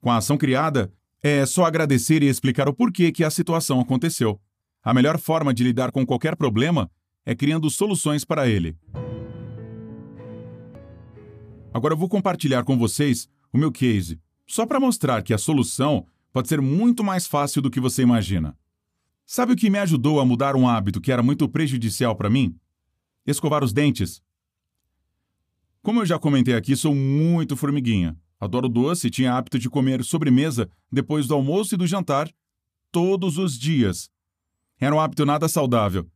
Com 0.00 0.10
a 0.10 0.16
ação 0.16 0.38
criada, 0.38 0.90
é 1.22 1.44
só 1.44 1.64
agradecer 1.64 2.22
e 2.22 2.28
explicar 2.28 2.66
o 2.68 2.74
porquê 2.74 3.12
que 3.12 3.24
a 3.24 3.30
situação 3.30 3.78
aconteceu. 3.78 4.40
A 4.82 4.94
melhor 4.94 5.18
forma 5.18 5.52
de 5.52 5.64
lidar 5.64 5.90
com 5.90 6.06
qualquer 6.06 6.36
problema 6.36 6.90
é 7.24 7.34
criando 7.34 7.70
soluções 7.70 8.24
para 8.24 8.48
ele. 8.48 8.76
Agora 11.72 11.94
eu 11.94 11.98
vou 11.98 12.08
compartilhar 12.08 12.62
com 12.64 12.78
vocês 12.78 13.28
o 13.52 13.58
meu 13.58 13.72
case, 13.72 14.20
só 14.46 14.66
para 14.66 14.78
mostrar 14.78 15.22
que 15.22 15.34
a 15.34 15.38
solução 15.38 16.06
pode 16.32 16.48
ser 16.48 16.60
muito 16.60 17.02
mais 17.02 17.26
fácil 17.26 17.62
do 17.62 17.70
que 17.70 17.80
você 17.80 18.02
imagina. 18.02 18.56
Sabe 19.26 19.52
o 19.52 19.56
que 19.56 19.70
me 19.70 19.78
ajudou 19.78 20.20
a 20.20 20.24
mudar 20.24 20.54
um 20.54 20.68
hábito 20.68 21.00
que 21.00 21.10
era 21.10 21.22
muito 21.22 21.48
prejudicial 21.48 22.14
para 22.14 22.28
mim? 22.28 22.56
Escovar 23.26 23.64
os 23.64 23.72
dentes. 23.72 24.22
Como 25.82 26.00
eu 26.00 26.06
já 26.06 26.18
comentei 26.18 26.54
aqui, 26.54 26.76
sou 26.76 26.94
muito 26.94 27.56
formiguinha. 27.56 28.16
Adoro 28.38 28.68
doce 28.68 29.06
e 29.06 29.10
tinha 29.10 29.34
hábito 29.34 29.58
de 29.58 29.70
comer 29.70 30.04
sobremesa 30.04 30.68
depois 30.92 31.26
do 31.26 31.34
almoço 31.34 31.74
e 31.74 31.78
do 31.78 31.86
jantar 31.86 32.30
todos 32.92 33.38
os 33.38 33.58
dias. 33.58 34.10
Era 34.78 34.94
um 34.94 35.00
hábito 35.00 35.24
nada 35.24 35.48
saudável. 35.48 36.06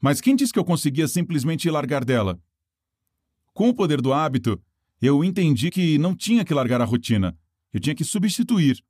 Mas 0.00 0.20
quem 0.20 0.36
disse 0.36 0.52
que 0.52 0.58
eu 0.58 0.64
conseguia 0.64 1.08
simplesmente 1.08 1.70
largar 1.70 2.04
dela? 2.04 2.40
Com 3.52 3.68
o 3.68 3.74
poder 3.74 4.00
do 4.00 4.12
hábito, 4.12 4.60
eu 5.00 5.24
entendi 5.24 5.70
que 5.70 5.98
não 5.98 6.14
tinha 6.14 6.44
que 6.44 6.54
largar 6.54 6.80
a 6.80 6.84
rotina, 6.84 7.36
eu 7.72 7.80
tinha 7.80 7.94
que 7.94 8.04
substituir. 8.04 8.82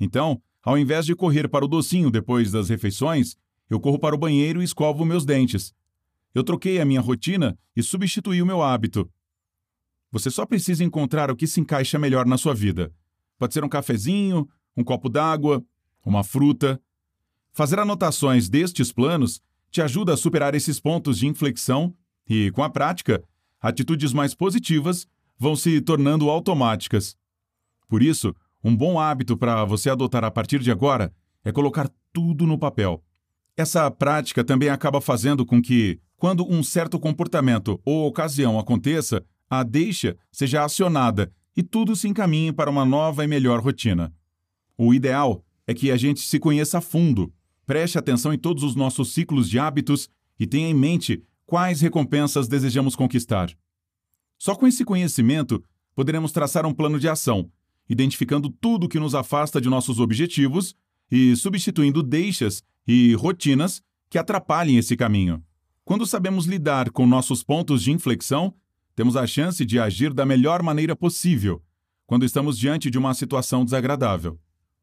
Então, 0.00 0.40
ao 0.62 0.78
invés 0.78 1.06
de 1.06 1.14
correr 1.14 1.48
para 1.48 1.64
o 1.64 1.68
docinho 1.68 2.10
depois 2.10 2.50
das 2.50 2.68
refeições, 2.68 3.36
eu 3.68 3.80
corro 3.80 3.98
para 3.98 4.14
o 4.14 4.18
banheiro 4.18 4.60
e 4.60 4.64
escovo 4.64 5.04
meus 5.04 5.24
dentes. 5.24 5.74
Eu 6.34 6.44
troquei 6.44 6.80
a 6.80 6.84
minha 6.84 7.00
rotina 7.00 7.58
e 7.74 7.82
substituí 7.82 8.40
o 8.40 8.46
meu 8.46 8.62
hábito. 8.62 9.10
Você 10.12 10.30
só 10.30 10.46
precisa 10.46 10.84
encontrar 10.84 11.30
o 11.30 11.36
que 11.36 11.46
se 11.46 11.60
encaixa 11.60 11.98
melhor 11.98 12.26
na 12.26 12.38
sua 12.38 12.54
vida. 12.54 12.92
Pode 13.38 13.54
ser 13.54 13.64
um 13.64 13.68
cafezinho, 13.68 14.48
um 14.76 14.84
copo 14.84 15.08
d'água, 15.08 15.64
uma 16.04 16.22
fruta, 16.22 16.80
Fazer 17.56 17.78
anotações 17.78 18.50
destes 18.50 18.92
planos 18.92 19.40
te 19.76 19.82
ajuda 19.82 20.14
a 20.14 20.16
superar 20.16 20.54
esses 20.54 20.80
pontos 20.80 21.18
de 21.18 21.26
inflexão 21.26 21.94
e, 22.26 22.50
com 22.52 22.62
a 22.62 22.70
prática, 22.70 23.22
atitudes 23.60 24.10
mais 24.10 24.34
positivas 24.34 25.06
vão 25.38 25.54
se 25.54 25.82
tornando 25.82 26.30
automáticas. 26.30 27.14
Por 27.86 28.02
isso, 28.02 28.34
um 28.64 28.74
bom 28.74 28.98
hábito 28.98 29.36
para 29.36 29.66
você 29.66 29.90
adotar 29.90 30.24
a 30.24 30.30
partir 30.30 30.60
de 30.60 30.70
agora 30.70 31.12
é 31.44 31.52
colocar 31.52 31.90
tudo 32.10 32.46
no 32.46 32.58
papel. 32.58 33.04
Essa 33.54 33.90
prática 33.90 34.42
também 34.42 34.70
acaba 34.70 34.98
fazendo 34.98 35.44
com 35.44 35.60
que, 35.60 36.00
quando 36.16 36.50
um 36.50 36.62
certo 36.62 36.98
comportamento 36.98 37.78
ou 37.84 38.06
ocasião 38.06 38.58
aconteça, 38.58 39.22
a 39.48 39.62
deixa 39.62 40.16
seja 40.32 40.64
acionada 40.64 41.30
e 41.54 41.62
tudo 41.62 41.94
se 41.94 42.08
encaminhe 42.08 42.50
para 42.50 42.70
uma 42.70 42.86
nova 42.86 43.22
e 43.22 43.26
melhor 43.26 43.60
rotina. 43.60 44.10
O 44.78 44.94
ideal 44.94 45.44
é 45.66 45.74
que 45.74 45.90
a 45.90 45.98
gente 45.98 46.20
se 46.20 46.38
conheça 46.38 46.78
a 46.78 46.80
fundo 46.80 47.30
Preste 47.66 47.98
atenção 47.98 48.32
em 48.32 48.38
todos 48.38 48.62
os 48.62 48.76
nossos 48.76 49.12
ciclos 49.12 49.50
de 49.50 49.58
hábitos 49.58 50.08
e 50.38 50.46
tenha 50.46 50.68
em 50.68 50.74
mente 50.74 51.22
quais 51.44 51.80
recompensas 51.80 52.46
desejamos 52.46 52.94
conquistar. 52.94 53.50
Só 54.38 54.54
com 54.54 54.66
esse 54.66 54.84
conhecimento 54.84 55.62
poderemos 55.94 56.30
traçar 56.30 56.64
um 56.64 56.72
plano 56.72 57.00
de 57.00 57.08
ação, 57.08 57.50
identificando 57.88 58.48
tudo 58.48 58.88
que 58.88 59.00
nos 59.00 59.14
afasta 59.14 59.60
de 59.60 59.68
nossos 59.68 59.98
objetivos 59.98 60.76
e 61.10 61.34
substituindo 61.34 62.02
deixas 62.02 62.62
e 62.86 63.14
rotinas 63.14 63.82
que 64.08 64.18
atrapalhem 64.18 64.78
esse 64.78 64.96
caminho. 64.96 65.42
Quando 65.84 66.06
sabemos 66.06 66.46
lidar 66.46 66.90
com 66.90 67.06
nossos 67.06 67.42
pontos 67.42 67.82
de 67.82 67.92
inflexão, 67.92 68.54
temos 68.94 69.16
a 69.16 69.26
chance 69.26 69.64
de 69.64 69.78
agir 69.78 70.12
da 70.12 70.24
melhor 70.24 70.62
maneira 70.62 70.94
possível 70.94 71.62
quando 72.06 72.24
estamos 72.24 72.56
diante 72.56 72.88
de 72.88 72.98
uma 72.98 73.12
situação 73.14 73.64
desagradável. 73.64 74.38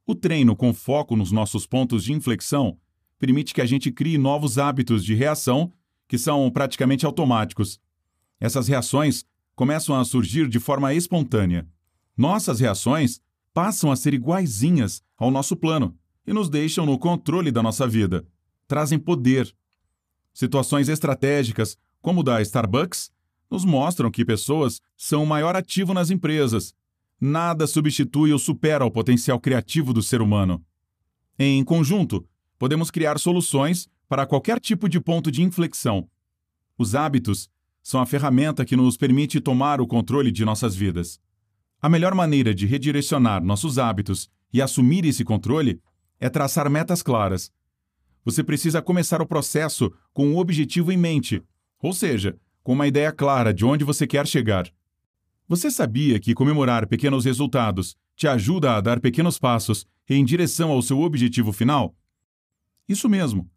O 0.05 0.13
treino 0.13 0.55
com 0.55 0.73
foco 0.73 1.15
nos 1.15 1.31
nossos 1.31 1.65
pontos 1.65 2.03
de 2.03 2.11
inflexão 2.11 2.77
permite 3.17 3.53
que 3.53 3.61
a 3.61 3.65
gente 3.65 3.91
crie 3.91 4.17
novos 4.17 4.57
hábitos 4.57 5.03
de 5.03 5.13
reação 5.13 5.71
que 6.07 6.17
são 6.17 6.49
praticamente 6.51 7.05
automáticos. 7.05 7.79
Essas 8.39 8.67
reações 8.67 9.25
começam 9.55 9.95
a 9.95 10.03
surgir 10.03 10.49
de 10.49 10.59
forma 10.59 10.93
espontânea. 10.93 11.65
Nossas 12.17 12.59
reações 12.59 13.21
passam 13.53 13.91
a 13.91 13.95
ser 13.95 14.13
iguaizinhas 14.13 15.01
ao 15.17 15.31
nosso 15.31 15.55
plano, 15.55 15.97
e 16.25 16.33
nos 16.33 16.49
deixam 16.49 16.85
no 16.85 16.97
controle 16.97 17.51
da 17.51 17.61
nossa 17.61 17.87
vida. 17.87 18.25
Trazem 18.67 18.97
poder. 18.97 19.53
Situações 20.33 20.89
estratégicas, 20.89 21.77
como 22.01 22.21
o 22.21 22.23
da 22.23 22.41
Starbucks, 22.41 23.11
nos 23.49 23.63
mostram 23.63 24.09
que 24.09 24.25
pessoas 24.25 24.81
são 24.97 25.23
o 25.23 25.27
maior 25.27 25.55
ativo 25.55 25.93
nas 25.93 26.09
empresas. 26.09 26.73
Nada 27.25 27.65
substitui 27.65 28.33
ou 28.33 28.37
supera 28.37 28.83
o 28.85 28.91
potencial 28.91 29.39
criativo 29.39 29.93
do 29.93 30.03
ser 30.03 30.21
humano. 30.21 30.61
Em 31.39 31.63
conjunto, 31.63 32.27
podemos 32.59 32.91
criar 32.91 33.17
soluções 33.17 33.87
para 34.09 34.25
qualquer 34.25 34.59
tipo 34.59 34.89
de 34.89 34.99
ponto 34.99 35.31
de 35.31 35.41
inflexão. 35.41 36.05
Os 36.77 36.95
hábitos 36.95 37.49
são 37.81 38.01
a 38.01 38.05
ferramenta 38.05 38.65
que 38.65 38.75
nos 38.75 38.97
permite 38.97 39.39
tomar 39.39 39.79
o 39.79 39.87
controle 39.87 40.33
de 40.33 40.43
nossas 40.43 40.75
vidas. 40.75 41.17
A 41.81 41.87
melhor 41.87 42.13
maneira 42.13 42.53
de 42.53 42.65
redirecionar 42.65 43.41
nossos 43.41 43.79
hábitos 43.79 44.29
e 44.51 44.61
assumir 44.61 45.05
esse 45.05 45.23
controle 45.23 45.81
é 46.19 46.27
traçar 46.27 46.69
metas 46.69 47.01
claras. 47.01 47.53
Você 48.25 48.43
precisa 48.43 48.81
começar 48.81 49.21
o 49.21 49.25
processo 49.25 49.93
com 50.11 50.27
um 50.27 50.37
objetivo 50.37 50.91
em 50.91 50.97
mente, 50.97 51.41
ou 51.79 51.93
seja, 51.93 52.37
com 52.61 52.73
uma 52.73 52.85
ideia 52.85 53.13
clara 53.13 53.53
de 53.53 53.63
onde 53.63 53.85
você 53.85 54.05
quer 54.05 54.27
chegar. 54.27 54.69
Você 55.53 55.69
sabia 55.69 56.19
que 56.19 56.33
comemorar 56.33 56.87
pequenos 56.87 57.25
resultados 57.25 57.95
te 58.15 58.27
ajuda 58.27 58.75
a 58.75 58.81
dar 58.81 58.99
pequenos 58.99 59.37
passos 59.37 59.85
em 60.09 60.25
direção 60.25 60.71
ao 60.71 60.81
seu 60.81 60.99
objetivo 60.99 61.53
final? 61.53 61.95
Isso 62.89 63.07
mesmo. 63.07 63.47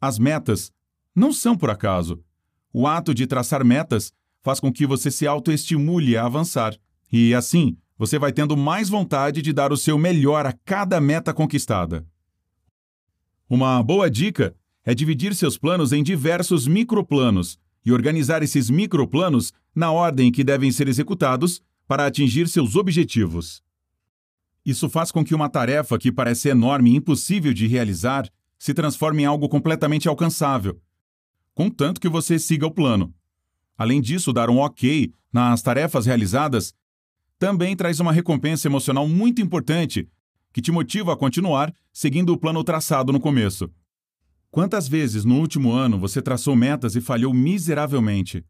As 0.00 0.18
metas 0.18 0.72
não 1.14 1.30
são 1.30 1.54
por 1.54 1.68
acaso. 1.68 2.24
O 2.72 2.86
ato 2.86 3.12
de 3.12 3.26
traçar 3.26 3.62
metas 3.66 4.14
faz 4.42 4.60
com 4.60 4.72
que 4.72 4.86
você 4.86 5.10
se 5.10 5.26
autoestimule 5.26 6.16
a 6.16 6.24
avançar. 6.24 6.74
E 7.12 7.34
assim, 7.34 7.76
você 7.98 8.18
vai 8.18 8.32
tendo 8.32 8.56
mais 8.56 8.88
vontade 8.88 9.42
de 9.42 9.52
dar 9.52 9.74
o 9.74 9.76
seu 9.76 9.98
melhor 9.98 10.46
a 10.46 10.54
cada 10.64 11.02
meta 11.02 11.34
conquistada. 11.34 12.06
Uma 13.46 13.82
boa 13.82 14.10
dica 14.10 14.56
é 14.86 14.94
dividir 14.94 15.34
seus 15.34 15.58
planos 15.58 15.92
em 15.92 16.02
diversos 16.02 16.66
microplanos 16.66 17.58
e 17.84 17.92
organizar 17.92 18.42
esses 18.42 18.70
microplanos 18.70 19.52
na 19.74 19.90
ordem 19.90 20.30
que 20.30 20.44
devem 20.44 20.70
ser 20.70 20.88
executados 20.88 21.60
para 21.86 22.06
atingir 22.06 22.48
seus 22.48 22.76
objetivos. 22.76 23.62
Isso 24.64 24.88
faz 24.88 25.10
com 25.10 25.24
que 25.24 25.34
uma 25.34 25.48
tarefa 25.48 25.98
que 25.98 26.12
parece 26.12 26.48
enorme 26.48 26.92
e 26.92 26.96
impossível 26.96 27.52
de 27.52 27.66
realizar 27.66 28.28
se 28.58 28.72
transforme 28.72 29.22
em 29.22 29.26
algo 29.26 29.48
completamente 29.48 30.08
alcançável, 30.08 30.80
contanto 31.54 32.00
que 32.00 32.08
você 32.08 32.38
siga 32.38 32.66
o 32.66 32.70
plano. 32.70 33.12
Além 33.76 34.00
disso, 34.00 34.32
dar 34.32 34.48
um 34.48 34.58
ok 34.58 35.12
nas 35.32 35.62
tarefas 35.62 36.06
realizadas 36.06 36.74
também 37.38 37.74
traz 37.74 37.98
uma 37.98 38.12
recompensa 38.12 38.68
emocional 38.68 39.08
muito 39.08 39.42
importante 39.42 40.08
que 40.52 40.62
te 40.62 40.70
motiva 40.70 41.12
a 41.12 41.16
continuar 41.16 41.74
seguindo 41.92 42.32
o 42.32 42.38
plano 42.38 42.62
traçado 42.62 43.12
no 43.12 43.18
começo. 43.18 43.68
Quantas 44.52 44.86
vezes 44.86 45.24
no 45.24 45.40
último 45.40 45.72
ano 45.72 45.98
você 45.98 46.20
traçou 46.20 46.54
metas 46.54 46.94
e 46.94 47.00
falhou 47.00 47.32
miseravelmente? 47.32 48.44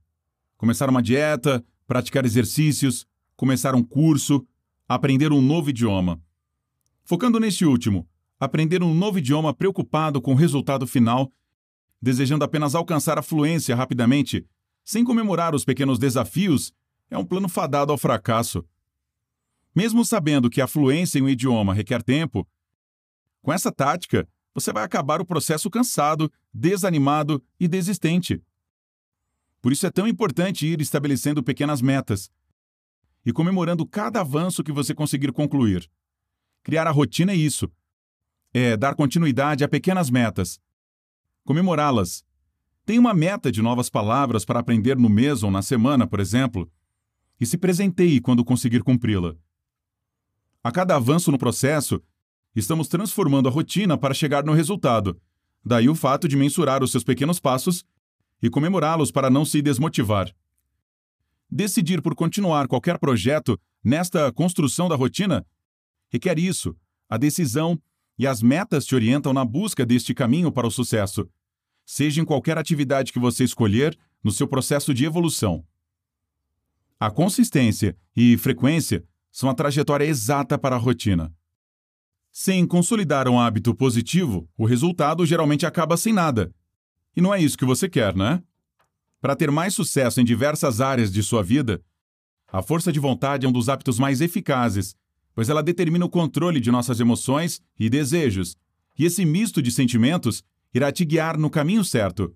Começar 0.56 0.90
uma 0.90 1.00
dieta, 1.00 1.64
praticar 1.86 2.24
exercícios, 2.24 3.06
começar 3.36 3.72
um 3.76 3.84
curso, 3.84 4.44
aprender 4.88 5.30
um 5.30 5.40
novo 5.40 5.70
idioma. 5.70 6.20
Focando 7.04 7.38
neste 7.38 7.64
último, 7.64 8.04
aprender 8.40 8.82
um 8.82 8.92
novo 8.92 9.20
idioma 9.20 9.54
preocupado 9.54 10.20
com 10.20 10.32
o 10.32 10.36
resultado 10.36 10.88
final, 10.88 11.32
desejando 12.00 12.44
apenas 12.44 12.74
alcançar 12.74 13.16
a 13.16 13.22
fluência 13.22 13.76
rapidamente, 13.76 14.44
sem 14.84 15.04
comemorar 15.04 15.54
os 15.54 15.64
pequenos 15.64 16.00
desafios, 16.00 16.72
é 17.12 17.16
um 17.16 17.24
plano 17.24 17.48
fadado 17.48 17.92
ao 17.92 17.96
fracasso. 17.96 18.64
Mesmo 19.72 20.04
sabendo 20.04 20.50
que 20.50 20.60
a 20.60 20.66
fluência 20.66 21.20
em 21.20 21.22
um 21.22 21.28
idioma 21.28 21.72
requer 21.72 22.02
tempo, 22.02 22.44
com 23.40 23.52
essa 23.52 23.70
tática, 23.70 24.28
você 24.54 24.72
vai 24.72 24.84
acabar 24.84 25.20
o 25.20 25.26
processo 25.26 25.70
cansado, 25.70 26.30
desanimado 26.52 27.42
e 27.58 27.66
desistente. 27.66 28.42
Por 29.60 29.72
isso 29.72 29.86
é 29.86 29.90
tão 29.90 30.06
importante 30.06 30.66
ir 30.66 30.80
estabelecendo 30.80 31.42
pequenas 31.42 31.80
metas 31.80 32.30
e 33.24 33.32
comemorando 33.32 33.86
cada 33.86 34.20
avanço 34.20 34.64
que 34.64 34.72
você 34.72 34.94
conseguir 34.94 35.32
concluir. 35.32 35.88
Criar 36.62 36.86
a 36.86 36.90
rotina 36.90 37.32
é 37.32 37.36
isso. 37.36 37.70
É 38.52 38.76
dar 38.76 38.94
continuidade 38.94 39.64
a 39.64 39.68
pequenas 39.68 40.10
metas. 40.10 40.60
Comemorá-las. 41.44 42.24
Tem 42.84 42.98
uma 42.98 43.14
meta 43.14 43.50
de 43.50 43.62
novas 43.62 43.88
palavras 43.88 44.44
para 44.44 44.58
aprender 44.58 44.96
no 44.96 45.08
mês 45.08 45.42
ou 45.42 45.50
na 45.50 45.62
semana, 45.62 46.06
por 46.06 46.18
exemplo, 46.18 46.70
e 47.40 47.46
se 47.46 47.56
presenteie 47.56 48.20
quando 48.20 48.44
conseguir 48.44 48.82
cumpri-la. 48.82 49.36
A 50.62 50.70
cada 50.70 50.96
avanço 50.96 51.30
no 51.30 51.38
processo, 51.38 52.02
estamos 52.54 52.88
transformando 52.88 53.48
a 53.48 53.52
rotina 53.52 53.96
para 53.96 54.14
chegar 54.14 54.44
no 54.44 54.52
resultado. 54.52 55.20
Daí 55.64 55.88
o 55.88 55.94
fato 55.94 56.28
de 56.28 56.36
mensurar 56.36 56.82
os 56.82 56.90
seus 56.90 57.04
pequenos 57.04 57.38
passos 57.40 57.84
e 58.42 58.50
comemorá-los 58.50 59.10
para 59.10 59.30
não 59.30 59.44
se 59.44 59.62
desmotivar. 59.62 60.34
Decidir 61.50 62.02
por 62.02 62.14
continuar 62.14 62.66
qualquer 62.66 62.98
projeto 62.98 63.58
nesta 63.84 64.32
construção 64.32 64.88
da 64.88 64.96
rotina 64.96 65.46
requer 66.12 66.38
isso. 66.38 66.76
A 67.08 67.16
decisão 67.16 67.80
e 68.18 68.26
as 68.26 68.42
metas 68.42 68.84
te 68.84 68.94
orientam 68.94 69.32
na 69.32 69.44
busca 69.44 69.84
deste 69.86 70.14
caminho 70.14 70.52
para 70.52 70.66
o 70.66 70.70
sucesso, 70.70 71.28
seja 71.84 72.20
em 72.20 72.24
qualquer 72.24 72.58
atividade 72.58 73.12
que 73.12 73.18
você 73.18 73.44
escolher 73.44 73.98
no 74.22 74.30
seu 74.30 74.46
processo 74.46 74.92
de 74.92 75.04
evolução. 75.04 75.64
A 77.00 77.10
consistência 77.10 77.96
e 78.14 78.36
frequência 78.36 79.04
são 79.30 79.48
a 79.48 79.54
trajetória 79.54 80.04
exata 80.04 80.58
para 80.58 80.76
a 80.76 80.78
rotina. 80.78 81.34
Sem 82.32 82.66
consolidar 82.66 83.28
um 83.28 83.38
hábito 83.38 83.74
positivo, 83.74 84.48
o 84.56 84.64
resultado 84.64 85.26
geralmente 85.26 85.66
acaba 85.66 85.98
sem 85.98 86.14
nada. 86.14 86.50
E 87.14 87.20
não 87.20 87.34
é 87.34 87.38
isso 87.38 87.58
que 87.58 87.64
você 87.64 87.90
quer, 87.90 88.16
né? 88.16 88.42
Para 89.20 89.36
ter 89.36 89.50
mais 89.50 89.74
sucesso 89.74 90.18
em 90.18 90.24
diversas 90.24 90.80
áreas 90.80 91.12
de 91.12 91.22
sua 91.22 91.42
vida, 91.42 91.84
a 92.50 92.62
força 92.62 92.90
de 92.90 92.98
vontade 92.98 93.44
é 93.44 93.48
um 93.48 93.52
dos 93.52 93.68
hábitos 93.68 93.98
mais 93.98 94.22
eficazes, 94.22 94.96
pois 95.34 95.50
ela 95.50 95.62
determina 95.62 96.06
o 96.06 96.08
controle 96.08 96.58
de 96.58 96.70
nossas 96.70 97.00
emoções 97.00 97.60
e 97.78 97.90
desejos, 97.90 98.56
e 98.98 99.04
esse 99.04 99.26
misto 99.26 99.60
de 99.60 99.70
sentimentos 99.70 100.42
irá 100.72 100.90
te 100.90 101.04
guiar 101.04 101.36
no 101.36 101.50
caminho 101.50 101.84
certo. 101.84 102.34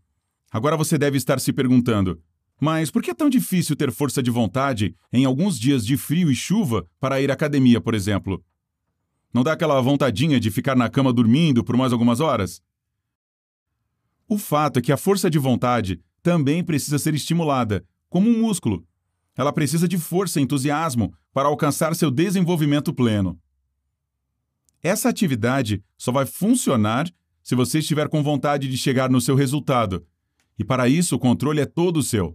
Agora 0.51 0.77
você 0.77 0.99
deve 0.99 1.17
estar 1.17 1.41
se 1.41 1.55
perguntando: 1.55 2.21
mas 2.61 2.91
por 2.91 3.03
que 3.03 3.11
é 3.11 3.15
tão 3.15 3.31
difícil 3.31 3.75
ter 3.75 3.91
força 3.91 4.23
de 4.23 4.31
vontade 4.31 4.95
em 5.11 5.25
alguns 5.25 5.59
dias 5.59 5.87
de 5.87 5.97
frio 5.97 6.31
e 6.31 6.35
chuva 6.35 6.87
para 7.01 7.19
ir 7.19 7.31
à 7.31 7.35
academia, 7.35 7.81
por 7.81 7.95
exemplo? 7.95 8.45
Não 9.37 9.45
dá 9.45 9.53
aquela 9.53 9.79
vontadinha 9.83 10.41
de 10.41 10.51
ficar 10.51 10.75
na 10.75 10.89
cama 10.89 11.13
dormindo 11.13 11.63
por 11.63 11.77
mais 11.77 11.93
algumas 11.93 12.21
horas? 12.21 12.63
O 14.27 14.39
fato 14.39 14.79
é 14.79 14.83
que 14.83 14.91
a 14.91 14.97
força 14.97 15.29
de 15.29 15.39
vontade 15.39 16.01
também 16.23 16.65
precisa 16.65 16.99
ser 16.99 17.15
estimulada, 17.15 17.85
como 18.09 18.31
um 18.31 18.41
músculo. 18.41 18.83
Ela 19.37 19.53
precisa 19.53 19.87
de 19.87 19.99
força 19.99 20.41
e 20.41 20.43
entusiasmo 20.43 21.13
para 21.35 21.49
alcançar 21.49 21.95
seu 21.95 22.11
desenvolvimento 22.11 22.95
pleno. 22.95 23.39
Essa 24.83 25.11
atividade 25.11 25.85
só 25.99 26.11
vai 26.11 26.25
funcionar 26.25 27.07
se 27.43 27.55
você 27.55 27.81
estiver 27.81 28.09
com 28.09 28.23
vontade 28.23 28.71
de 28.71 28.79
chegar 28.79 29.11
no 29.11 29.21
seu 29.21 29.35
resultado. 29.35 30.03
E 30.59 30.65
para 30.65 30.89
isso 30.89 31.15
o 31.15 31.19
controle 31.19 31.61
é 31.61 31.67
todo 31.67 32.03
seu. 32.03 32.35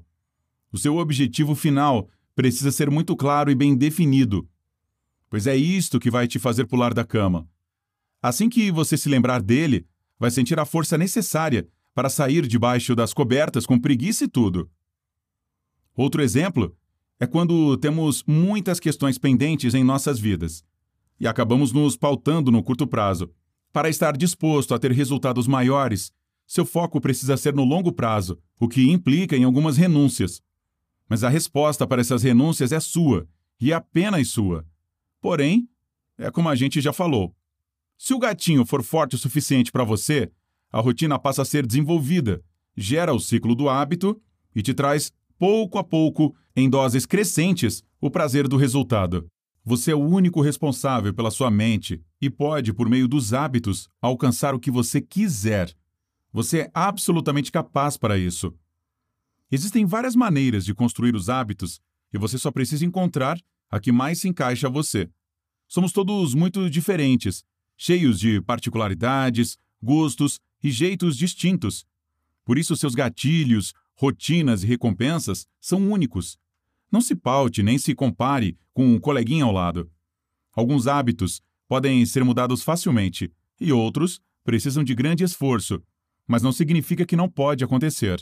O 0.72 0.78
seu 0.78 0.98
objetivo 0.98 1.56
final 1.56 2.08
precisa 2.36 2.72
ser 2.72 2.92
muito 2.92 3.16
claro 3.16 3.50
e 3.50 3.56
bem 3.56 3.76
definido, 3.76 4.48
pois 5.32 5.48
é 5.48 5.56
isto 5.56 5.98
que 5.98 6.12
vai 6.12 6.28
te 6.28 6.38
fazer 6.38 6.65
pular 6.65 6.94
da 6.94 7.06
cama. 7.06 7.48
Assim 8.22 8.50
que 8.50 8.70
você 8.70 8.98
se 8.98 9.08
lembrar 9.08 9.41
dele, 9.41 9.88
vai 10.20 10.30
sentir 10.30 10.60
a 10.60 10.65
força 10.65 10.98
necessária 10.98 11.70
para 11.96 12.10
sair 12.10 12.46
debaixo 12.46 12.94
das 12.94 13.13
cobertas 13.13 13.65
com 13.65 13.80
preguiça 13.80 14.26
e 14.26 14.28
tudo. 14.28 14.70
Outro 15.96 16.22
exemplo 16.22 16.76
é 17.17 17.26
quando 17.26 17.78
temos 17.78 18.26
muitas 18.28 18.78
questões 18.78 19.17
pendentes 19.17 19.74
em 19.74 19.86
nossas 19.86 20.20
vidas 20.20 20.65
e 21.17 21.26
acabamos 21.26 21.72
nos 21.72 21.96
pautando 21.96 22.52
no 22.52 22.62
curto 22.62 22.86
prazo. 22.86 23.34
Para 23.72 23.88
estar 23.88 24.17
disposto 24.17 24.74
a 24.74 24.80
ter 24.80 24.91
resultados 24.91 25.48
maiores, 25.48 26.12
seu 26.46 26.65
foco 26.65 27.00
precisa 27.00 27.38
ser 27.38 27.54
no 27.54 27.63
longo 27.63 27.94
prazo, 27.94 28.38
o 28.60 28.67
que 28.67 28.91
implica 28.91 29.38
em 29.38 29.46
algumas 29.46 29.78
renúncias. 29.78 30.41
Mas 31.08 31.24
a 31.24 31.30
resposta 31.30 31.88
para 31.88 32.02
essas 32.02 32.22
renúncias 32.22 32.74
é 32.74 32.82
sua, 32.82 33.30
e 33.62 33.72
apenas 33.72 34.28
sua. 34.28 34.65
Porém, 35.21 35.69
é 36.17 36.29
como 36.31 36.49
a 36.49 36.55
gente 36.55 36.81
já 36.81 36.91
falou. 36.91 37.34
Se 37.97 38.13
o 38.13 38.19
gatinho 38.19 38.65
for 38.65 38.84
forte 38.84 39.15
o 39.15 39.19
suficiente 39.19 39.71
para 39.71 39.84
você, 39.84 40.31
a 40.71 40.79
rotina 40.79 41.19
passa 41.19 41.43
a 41.43 41.45
ser 41.45 41.65
desenvolvida, 41.65 42.43
gera 42.75 43.13
o 43.13 43.19
ciclo 43.19 43.53
do 43.53 43.69
hábito 43.69 44.19
e 44.55 44.62
te 44.62 44.73
traz, 44.73 45.12
pouco 45.38 45.77
a 45.77 45.84
pouco, 45.84 46.36
em 46.55 46.69
doses 46.69 47.05
crescentes, 47.05 47.84
o 47.99 48.10
prazer 48.10 48.47
do 48.47 48.57
resultado. 48.57 49.29
Você 49.63 49.91
é 49.91 49.95
o 49.95 49.99
único 49.99 50.41
responsável 50.41 51.13
pela 51.13 51.29
sua 51.29 51.51
mente 51.51 52.01
e 52.19 52.29
pode, 52.29 52.73
por 52.73 52.89
meio 52.89 53.07
dos 53.07 53.31
hábitos, 53.34 53.88
alcançar 54.01 54.55
o 54.55 54.60
que 54.60 54.71
você 54.71 54.99
quiser. 54.99 55.71
Você 56.34 56.62
é 56.62 56.71
absolutamente 56.73 57.51
capaz 57.51 57.97
para 57.97 58.17
isso. 58.17 58.53
Existem 59.51 59.86
várias 59.86 60.15
maneiras 60.15 60.65
de 60.65 60.73
construir 60.73 61.13
os 61.13 61.29
hábitos 61.29 61.79
e 62.12 62.17
você 62.17 62.38
só 62.38 62.49
precisa 62.49 62.86
encontrar 62.86 63.38
a 63.71 63.79
que 63.79 63.91
mais 63.91 64.19
se 64.19 64.27
encaixa 64.27 64.67
a 64.67 64.69
você. 64.69 65.10
Somos 65.67 65.93
todos 65.93 66.36
muito 66.36 66.69
diferentes, 66.69 67.43
cheios 67.77 68.19
de 68.19 68.41
particularidades, 68.41 69.57
gostos 69.81 70.39
e 70.62 70.69
jeitos 70.69 71.15
distintos. 71.15 71.86
Por 72.43 72.57
isso, 72.57 72.75
seus 72.75 72.93
gatilhos, 72.93 73.73
rotinas 73.95 74.63
e 74.63 74.67
recompensas 74.67 75.47
são 75.60 75.89
únicos. 75.89 76.38
Não 76.91 76.99
se 76.99 77.15
paute 77.15 77.63
nem 77.63 77.77
se 77.77 77.95
compare 77.95 78.57
com 78.73 78.86
um 78.86 78.99
coleguinha 78.99 79.45
ao 79.45 79.51
lado. 79.51 79.89
Alguns 80.53 80.88
hábitos 80.88 81.41
podem 81.67 82.05
ser 82.05 82.25
mudados 82.25 82.62
facilmente 82.62 83.31
e 83.60 83.71
outros 83.71 84.19
precisam 84.43 84.84
de 84.84 84.93
grande 84.93 85.23
esforço, 85.23 85.81
mas 86.27 86.41
não 86.41 86.51
significa 86.51 87.05
que 87.05 87.15
não 87.15 87.29
pode 87.29 87.63
acontecer. 87.63 88.21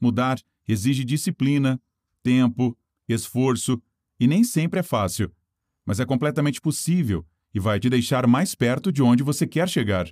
Mudar 0.00 0.40
exige 0.66 1.04
disciplina, 1.04 1.80
tempo, 2.22 2.76
esforço 3.08 3.80
e 4.18 4.26
nem 4.26 4.42
sempre 4.42 4.80
é 4.80 4.82
fácil, 4.82 5.30
mas 5.84 6.00
é 6.00 6.04
completamente 6.04 6.60
possível 6.60 7.24
e 7.54 7.60
vai 7.60 7.80
te 7.80 7.88
deixar 7.88 8.26
mais 8.26 8.54
perto 8.54 8.92
de 8.92 9.02
onde 9.02 9.22
você 9.22 9.46
quer 9.46 9.68
chegar. 9.68 10.06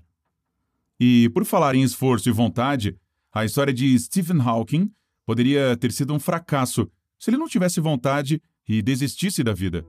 E, 0.98 1.28
por 1.30 1.44
falar 1.44 1.74
em 1.74 1.82
esforço 1.82 2.28
e 2.28 2.32
vontade, 2.32 2.96
a 3.32 3.44
história 3.44 3.72
de 3.72 3.98
Stephen 3.98 4.40
Hawking 4.40 4.90
poderia 5.26 5.76
ter 5.76 5.92
sido 5.92 6.14
um 6.14 6.20
fracasso 6.20 6.88
se 7.18 7.30
ele 7.30 7.36
não 7.36 7.48
tivesse 7.48 7.80
vontade 7.80 8.40
e 8.68 8.80
desistisse 8.80 9.42
da 9.42 9.52
vida. 9.52 9.84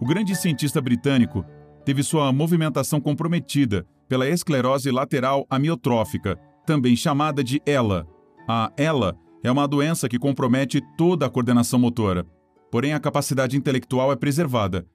O 0.00 0.06
grande 0.06 0.36
cientista 0.36 0.80
britânico 0.82 1.44
teve 1.84 2.02
sua 2.02 2.30
movimentação 2.32 3.00
comprometida 3.00 3.86
pela 4.08 4.28
esclerose 4.28 4.90
lateral 4.90 5.46
amiotrófica, 5.48 6.36
também 6.66 6.94
chamada 6.94 7.42
de 7.42 7.62
ELA. 7.64 8.06
A 8.46 8.70
ELA 8.76 9.18
é 9.44 9.52
uma 9.52 9.68
doença 9.68 10.08
que 10.08 10.18
compromete 10.18 10.80
toda 10.96 11.26
a 11.26 11.30
coordenação 11.30 11.78
motora, 11.78 12.26
porém 12.70 12.94
a 12.94 12.98
capacidade 12.98 13.58
intelectual 13.58 14.10
é 14.10 14.16
preservada. 14.16 14.88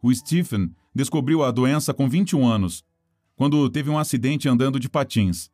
O 0.00 0.14
Stephen 0.14 0.72
descobriu 0.94 1.42
a 1.42 1.50
doença 1.50 1.92
com 1.92 2.08
21 2.08 2.46
anos, 2.46 2.84
quando 3.34 3.68
teve 3.68 3.90
um 3.90 3.98
acidente 3.98 4.48
andando 4.48 4.78
de 4.78 4.88
patins. 4.88 5.50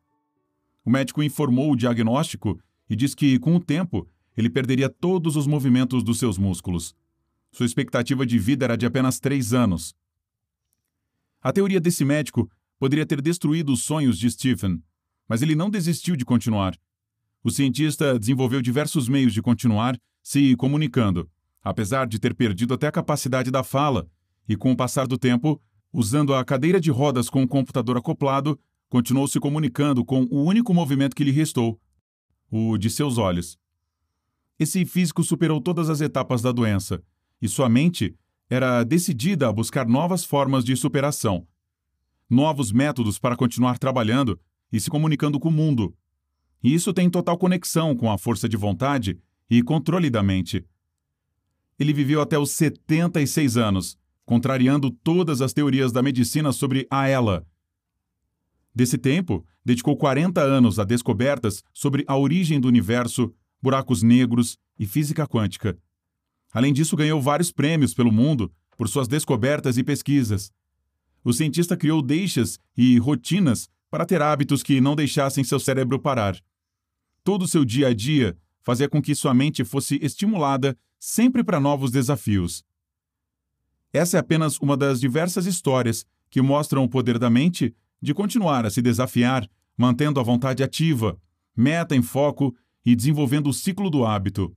O 0.85 0.91
médico 0.91 1.23
informou 1.23 1.71
o 1.71 1.75
diagnóstico 1.75 2.59
e 2.87 2.95
disse 2.95 3.15
que, 3.15 3.39
com 3.39 3.55
o 3.55 3.59
tempo, 3.59 4.07
ele 4.37 4.51
perderia 4.51 4.87
todos 4.87 5.35
os 5.35 5.47
movimentos 5.47 6.03
dos 6.03 6.19
seus 6.19 6.37
músculos. 6.37 6.95
Sua 7.51 7.65
expectativa 7.65 8.23
de 8.23 8.37
vida 8.37 8.65
era 8.65 8.77
de 8.77 8.85
apenas 8.85 9.19
três 9.19 9.51
anos. 9.51 9.95
A 11.41 11.51
teoria 11.51 11.81
desse 11.81 12.05
médico 12.05 12.47
poderia 12.77 13.05
ter 13.05 13.19
destruído 13.19 13.73
os 13.73 13.81
sonhos 13.81 14.19
de 14.19 14.29
Stephen, 14.29 14.79
mas 15.27 15.41
ele 15.41 15.55
não 15.55 15.71
desistiu 15.71 16.15
de 16.15 16.23
continuar. 16.23 16.77
O 17.43 17.51
cientista 17.51 18.17
desenvolveu 18.17 18.61
diversos 18.61 19.09
meios 19.09 19.33
de 19.33 19.41
continuar 19.41 19.99
se 20.21 20.55
comunicando, 20.55 21.29
apesar 21.61 22.07
de 22.07 22.17
ter 22.17 22.33
perdido 22.33 22.73
até 22.73 22.87
a 22.87 22.91
capacidade 22.91 23.51
da 23.51 23.63
fala, 23.63 24.07
e 24.47 24.55
com 24.55 24.71
o 24.71 24.77
passar 24.77 25.05
do 25.05 25.17
tempo, 25.17 25.61
usando 25.91 26.33
a 26.33 26.45
cadeira 26.45 26.79
de 26.79 26.89
rodas 26.89 27.29
com 27.29 27.43
o 27.43 27.47
computador 27.47 27.97
acoplado, 27.97 28.57
continuou 28.87 29.27
se 29.27 29.39
comunicando 29.39 30.05
com 30.05 30.23
o 30.31 30.43
único 30.43 30.73
movimento 30.73 31.15
que 31.15 31.23
lhe 31.23 31.31
restou, 31.31 31.77
o 32.49 32.77
de 32.77 32.89
seus 32.89 33.17
olhos. 33.17 33.57
Esse 34.57 34.85
físico 34.85 35.23
superou 35.23 35.59
todas 35.59 35.89
as 35.89 35.99
etapas 35.99 36.41
da 36.41 36.51
doença, 36.51 37.03
e 37.41 37.49
sua 37.49 37.67
mente 37.67 38.15
era 38.49 38.83
decidida 38.83 39.49
a 39.49 39.53
buscar 39.53 39.85
novas 39.85 40.23
formas 40.23 40.63
de 40.63 40.75
superação, 40.77 41.45
novos 42.29 42.71
métodos 42.71 43.19
para 43.19 43.35
continuar 43.35 43.77
trabalhando 43.77 44.39
e 44.71 44.79
se 44.79 44.89
comunicando 44.89 45.39
com 45.39 45.49
o 45.49 45.51
mundo. 45.51 45.93
E 46.63 46.73
isso 46.73 46.93
tem 46.93 47.09
total 47.09 47.37
conexão 47.37 47.95
com 47.95 48.09
a 48.09 48.17
força 48.17 48.47
de 48.47 48.55
vontade 48.55 49.19
e 49.49 49.61
controle 49.61 50.09
da 50.09 50.23
mente. 50.23 50.65
Ele 51.77 51.91
viveu 51.91 52.21
até 52.21 52.39
os 52.39 52.51
76 52.51 53.57
anos, 53.57 53.97
contrariando 54.25 54.89
todas 54.89 55.41
as 55.41 55.51
teorias 55.51 55.91
da 55.91 56.01
medicina 56.01 56.51
sobre 56.51 56.87
a 56.89 57.07
ela. 57.07 57.45
Desse 58.73 58.97
tempo, 58.97 59.45
dedicou 59.63 59.97
40 59.97 60.41
anos 60.41 60.79
a 60.79 60.83
descobertas 60.83 61.63
sobre 61.73 62.03
a 62.07 62.17
origem 62.17 62.59
do 62.59 62.67
universo, 62.67 63.33
buracos 63.61 64.01
negros 64.01 64.57
e 64.79 64.85
física 64.85 65.27
quântica. 65.27 65.77
Além 66.53 66.71
disso, 66.71 66.95
ganhou 66.95 67.21
vários 67.21 67.51
prêmios 67.51 67.93
pelo 67.93 68.11
mundo 68.11 68.51
por 68.77 68.87
suas 68.87 69.07
descobertas 69.07 69.77
e 69.77 69.83
pesquisas. 69.83 70.51
O 71.23 71.33
cientista 71.33 71.77
criou 71.77 72.01
deixas 72.01 72.59
e 72.75 72.97
rotinas 72.97 73.69
para 73.89 74.05
ter 74.05 74.21
hábitos 74.21 74.63
que 74.63 74.81
não 74.81 74.95
deixassem 74.95 75.43
seu 75.43 75.59
cérebro 75.59 75.99
parar. 75.99 76.35
Todo 77.23 77.43
o 77.43 77.47
seu 77.47 77.63
dia 77.63 77.87
a 77.87 77.93
dia 77.93 78.37
fazia 78.61 78.89
com 78.89 79.01
que 79.01 79.15
sua 79.15 79.33
mente 79.33 79.63
fosse 79.63 79.97
estimulada 80.01 80.77
sempre 80.99 81.43
para 81.43 81.59
novos 81.59 81.89
desafios. 81.91 82.65
Essa 83.93 84.17
é 84.17 84.19
apenas 84.19 84.57
uma 84.59 84.75
das 84.75 84.99
diversas 84.99 85.45
histórias 85.45 86.05
que 86.29 86.41
mostram 86.41 86.83
o 86.83 86.89
poder 86.89 87.17
da 87.17 87.29
mente 87.29 87.73
de 88.01 88.13
continuar 88.13 88.65
a 88.65 88.69
se 88.69 88.81
desafiar, 88.81 89.49
mantendo 89.77 90.19
a 90.19 90.23
vontade 90.23 90.63
ativa, 90.63 91.17
meta 91.55 91.95
em 91.95 92.01
foco 92.01 92.53
e 92.85 92.95
desenvolvendo 92.95 93.47
o 93.47 93.53
ciclo 93.53 93.89
do 93.89 94.05
hábito. 94.05 94.55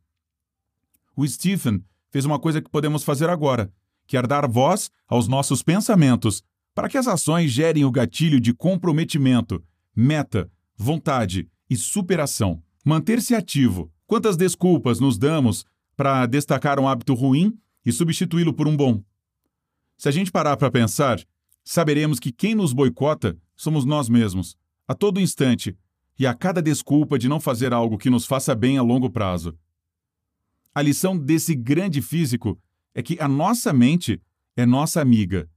O 1.14 1.26
Stephen 1.26 1.84
fez 2.10 2.24
uma 2.24 2.38
coisa 2.38 2.60
que 2.60 2.70
podemos 2.70 3.04
fazer 3.04 3.28
agora, 3.28 3.72
que 4.06 4.16
é 4.16 4.22
dar 4.22 4.48
voz 4.48 4.90
aos 5.06 5.28
nossos 5.28 5.62
pensamentos, 5.62 6.42
para 6.74 6.88
que 6.88 6.98
as 6.98 7.06
ações 7.06 7.50
gerem 7.50 7.84
o 7.84 7.90
gatilho 7.90 8.40
de 8.40 8.52
comprometimento, 8.52 9.62
meta, 9.94 10.50
vontade 10.76 11.48
e 11.68 11.76
superação. 11.76 12.62
Manter-se 12.84 13.34
ativo. 13.34 13.90
Quantas 14.06 14.36
desculpas 14.36 15.00
nos 15.00 15.18
damos 15.18 15.64
para 15.96 16.26
destacar 16.26 16.78
um 16.78 16.88
hábito 16.88 17.14
ruim 17.14 17.58
e 17.84 17.90
substituí-lo 17.90 18.52
por 18.52 18.68
um 18.68 18.76
bom? 18.76 19.02
Se 19.96 20.08
a 20.08 20.12
gente 20.12 20.30
parar 20.30 20.56
para 20.56 20.70
pensar, 20.70 21.20
saberemos 21.64 22.20
que 22.20 22.30
quem 22.30 22.54
nos 22.54 22.72
boicota 22.72 23.36
somos 23.56 23.84
nós 23.84 24.08
mesmos, 24.08 24.56
a 24.86 24.94
todo 24.94 25.20
instante, 25.20 25.76
e 26.18 26.26
a 26.26 26.34
cada 26.34 26.62
desculpa 26.62 27.18
de 27.18 27.28
não 27.28 27.40
fazer 27.40 27.72
algo 27.72 27.98
que 27.98 28.10
nos 28.10 28.24
faça 28.26 28.54
bem 28.54 28.78
a 28.78 28.82
longo 28.82 29.10
prazo. 29.10 29.58
A 30.74 30.82
lição 30.82 31.16
desse 31.16 31.54
grande 31.54 32.00
físico 32.00 32.58
é 32.94 33.02
que 33.02 33.18
a 33.20 33.26
nossa 33.26 33.72
mente 33.72 34.20
é 34.56 34.64
nossa 34.64 35.00
amiga, 35.00 35.48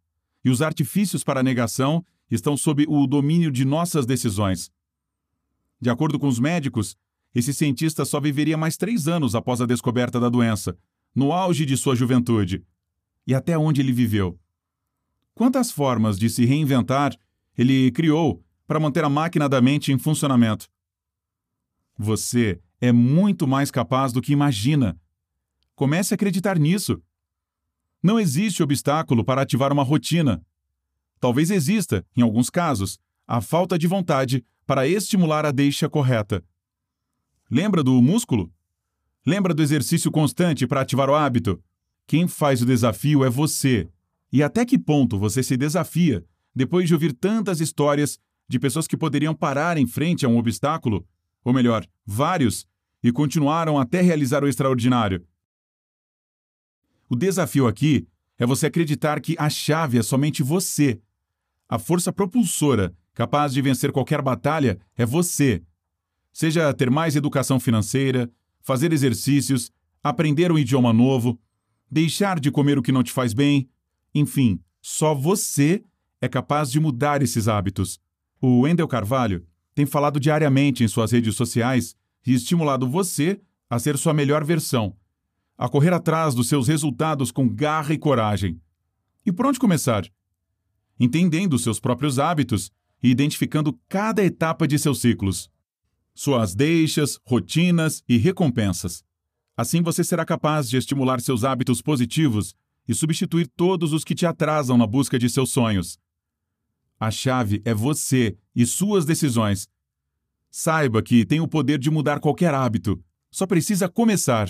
e 0.44 0.50
os 0.50 0.62
artifícios 0.62 1.24
para 1.24 1.42
a 1.42 1.44
negação 1.44 2.04
estão 2.30 2.56
sob 2.56 2.86
o 2.88 3.06
domínio 3.06 3.52
de 3.52 3.66
nossas 3.66 4.06
decisões. 4.06 4.72
De 5.82 5.90
acordo 5.90 6.20
com 6.20 6.28
os 6.28 6.40
médicos, 6.40 6.98
esse 7.34 7.54
cientista 7.54 8.04
só 8.06 8.20
viveria 8.20 8.58
mais 8.58 8.76
três 8.76 9.08
anos 9.08 9.36
após 9.36 9.62
a 9.62 9.66
descoberta 9.66 10.20
da 10.20 10.30
doença, 10.30 10.78
no 11.14 11.32
auge 11.32 11.66
de 11.66 11.78
sua 11.78 11.96
juventude, 11.96 12.66
e 13.26 13.34
até 13.34 13.58
onde 13.58 13.82
ele 13.82 13.92
viveu. 13.92 14.40
Quantas 15.34 15.72
formas 15.72 16.18
de 16.18 16.30
se 16.30 16.46
reinventar 16.46 17.16
ele 17.58 17.92
criou 17.92 18.44
para 18.68 18.80
manter 18.80 19.04
a 19.04 19.10
máquina 19.10 19.48
da 19.48 19.62
mente 19.62 19.92
em 19.92 19.98
funcionamento? 19.98 20.70
Você 21.98 22.60
é 22.82 22.92
muito 22.92 23.48
mais 23.48 23.70
capaz 23.70 24.12
do 24.12 24.22
que 24.22 24.34
imagina. 24.34 25.00
Comece 25.76 26.14
a 26.14 26.16
acreditar 26.16 26.58
nisso. 26.58 27.02
Não 28.02 28.20
existe 28.20 28.64
obstáculo 28.64 29.24
para 29.24 29.42
ativar 29.42 29.72
uma 29.72 29.84
rotina. 29.84 30.42
Talvez 31.20 31.52
exista, 31.52 32.06
em 32.16 32.22
alguns 32.22 32.50
casos, 32.50 32.98
a 33.28 33.42
falta 33.42 33.78
de 33.78 33.88
vontade 33.88 34.44
para 34.70 34.88
estimular 34.88 35.48
a 35.48 35.52
deixa 35.52 35.90
correta. 35.90 36.46
Lembra 37.50 37.82
do 37.82 38.00
músculo? 38.04 38.54
Lembra 39.26 39.52
do 39.52 39.64
exercício 39.64 40.12
constante 40.12 40.68
para 40.68 40.82
ativar 40.82 41.10
o 41.10 41.16
hábito? 41.16 41.60
Quem 42.06 42.28
faz 42.28 42.62
o 42.62 42.68
desafio 42.68 43.26
é 43.26 43.32
você. 43.32 43.90
E 44.32 44.44
até 44.44 44.64
que 44.64 44.78
ponto 44.78 45.18
você 45.18 45.42
se 45.42 45.58
desafia 45.58 46.24
depois 46.54 46.88
de 46.88 46.94
ouvir 46.94 47.14
tantas 47.14 47.60
histórias 47.60 48.20
de 48.48 48.60
pessoas 48.60 48.86
que 48.86 48.96
poderiam 48.96 49.34
parar 49.34 49.76
em 49.76 49.88
frente 49.88 50.24
a 50.24 50.30
um 50.30 50.38
obstáculo, 50.38 51.04
ou 51.44 51.52
melhor, 51.52 51.84
vários, 52.06 52.68
e 53.04 53.12
continuaram 53.12 53.80
até 53.80 54.02
realizar 54.02 54.44
o 54.44 54.48
extraordinário? 54.48 55.26
O 57.10 57.16
desafio 57.16 57.66
aqui 57.66 58.08
é 58.38 58.46
você 58.46 58.68
acreditar 58.68 59.20
que 59.20 59.36
a 59.40 59.50
chave 59.50 59.98
é 59.98 60.04
somente 60.04 60.44
você. 60.44 61.02
A 61.68 61.80
força 61.80 62.14
propulsora 62.14 62.96
capaz 63.20 63.52
de 63.52 63.62
vencer 63.62 63.92
qualquer 63.92 64.22
batalha 64.22 64.80
é 64.96 65.06
você. 65.06 65.62
Seja 66.32 66.74
ter 66.74 66.90
mais 66.90 67.18
educação 67.18 67.60
financeira, 67.60 68.32
fazer 68.62 68.94
exercícios, 68.94 69.74
aprender 70.02 70.54
um 70.54 70.58
idioma 70.58 70.94
novo, 70.94 71.38
deixar 71.92 72.40
de 72.40 72.50
comer 72.50 72.78
o 72.78 72.82
que 72.82 72.94
não 72.94 73.04
te 73.04 73.12
faz 73.12 73.34
bem. 73.34 73.70
Enfim, 74.16 74.62
só 74.82 75.14
você 75.14 75.84
é 76.22 76.30
capaz 76.30 76.72
de 76.72 76.80
mudar 76.80 77.22
esses 77.22 77.50
hábitos. 77.50 78.00
O 78.42 78.62
Wendel 78.62 78.88
Carvalho 78.88 79.46
tem 79.76 79.86
falado 79.86 80.18
diariamente 80.18 80.86
em 80.86 80.88
suas 80.88 81.12
redes 81.12 81.36
sociais 81.36 81.98
e 82.26 82.34
estimulado 82.34 82.88
você 82.90 83.42
a 83.70 83.78
ser 83.80 83.98
sua 83.98 84.14
melhor 84.14 84.46
versão, 84.46 84.96
a 85.58 85.68
correr 85.68 85.92
atrás 85.92 86.34
dos 86.34 86.48
seus 86.48 86.70
resultados 86.70 87.32
com 87.32 87.50
garra 87.50 87.94
e 87.94 87.98
coragem. 87.98 88.62
E 89.26 89.32
por 89.34 89.46
onde 89.46 89.60
começar? 89.60 90.10
Entendendo 90.98 91.60
seus 91.60 91.82
próprios 91.82 92.18
hábitos 92.18 92.72
e 93.02 93.10
identificando 93.10 93.78
cada 93.88 94.24
etapa 94.24 94.68
de 94.68 94.78
seus 94.78 95.00
ciclos, 95.02 95.50
suas 96.14 96.54
deixas, 96.54 97.20
rotinas 97.26 98.04
e 98.08 98.18
recompensas. 98.18 99.04
Assim 99.56 99.82
você 99.82 100.04
será 100.04 100.26
capaz 100.26 100.70
de 100.70 100.78
estimular 100.78 101.20
seus 101.20 101.44
hábitos 101.44 101.82
positivos 101.82 102.56
e 102.88 102.94
substituir 102.94 103.48
todos 103.56 103.92
os 103.92 104.04
que 104.04 104.16
te 104.16 104.26
atrasam 104.26 104.78
na 104.78 104.88
busca 104.88 105.20
de 105.20 105.30
seus 105.30 105.52
sonhos. 105.52 106.00
A 107.00 107.12
chave 107.12 107.62
é 107.66 107.74
você 107.74 108.38
e 108.56 108.66
suas 108.66 109.06
decisões. 109.06 109.68
Saiba 110.50 111.04
que 111.04 111.26
tem 111.26 111.40
o 111.40 111.48
poder 111.48 111.78
de 111.78 111.92
mudar 111.92 112.20
qualquer 112.20 112.54
hábito. 112.54 113.02
Só 113.30 113.46
precisa 113.46 113.88
começar. 113.88 114.48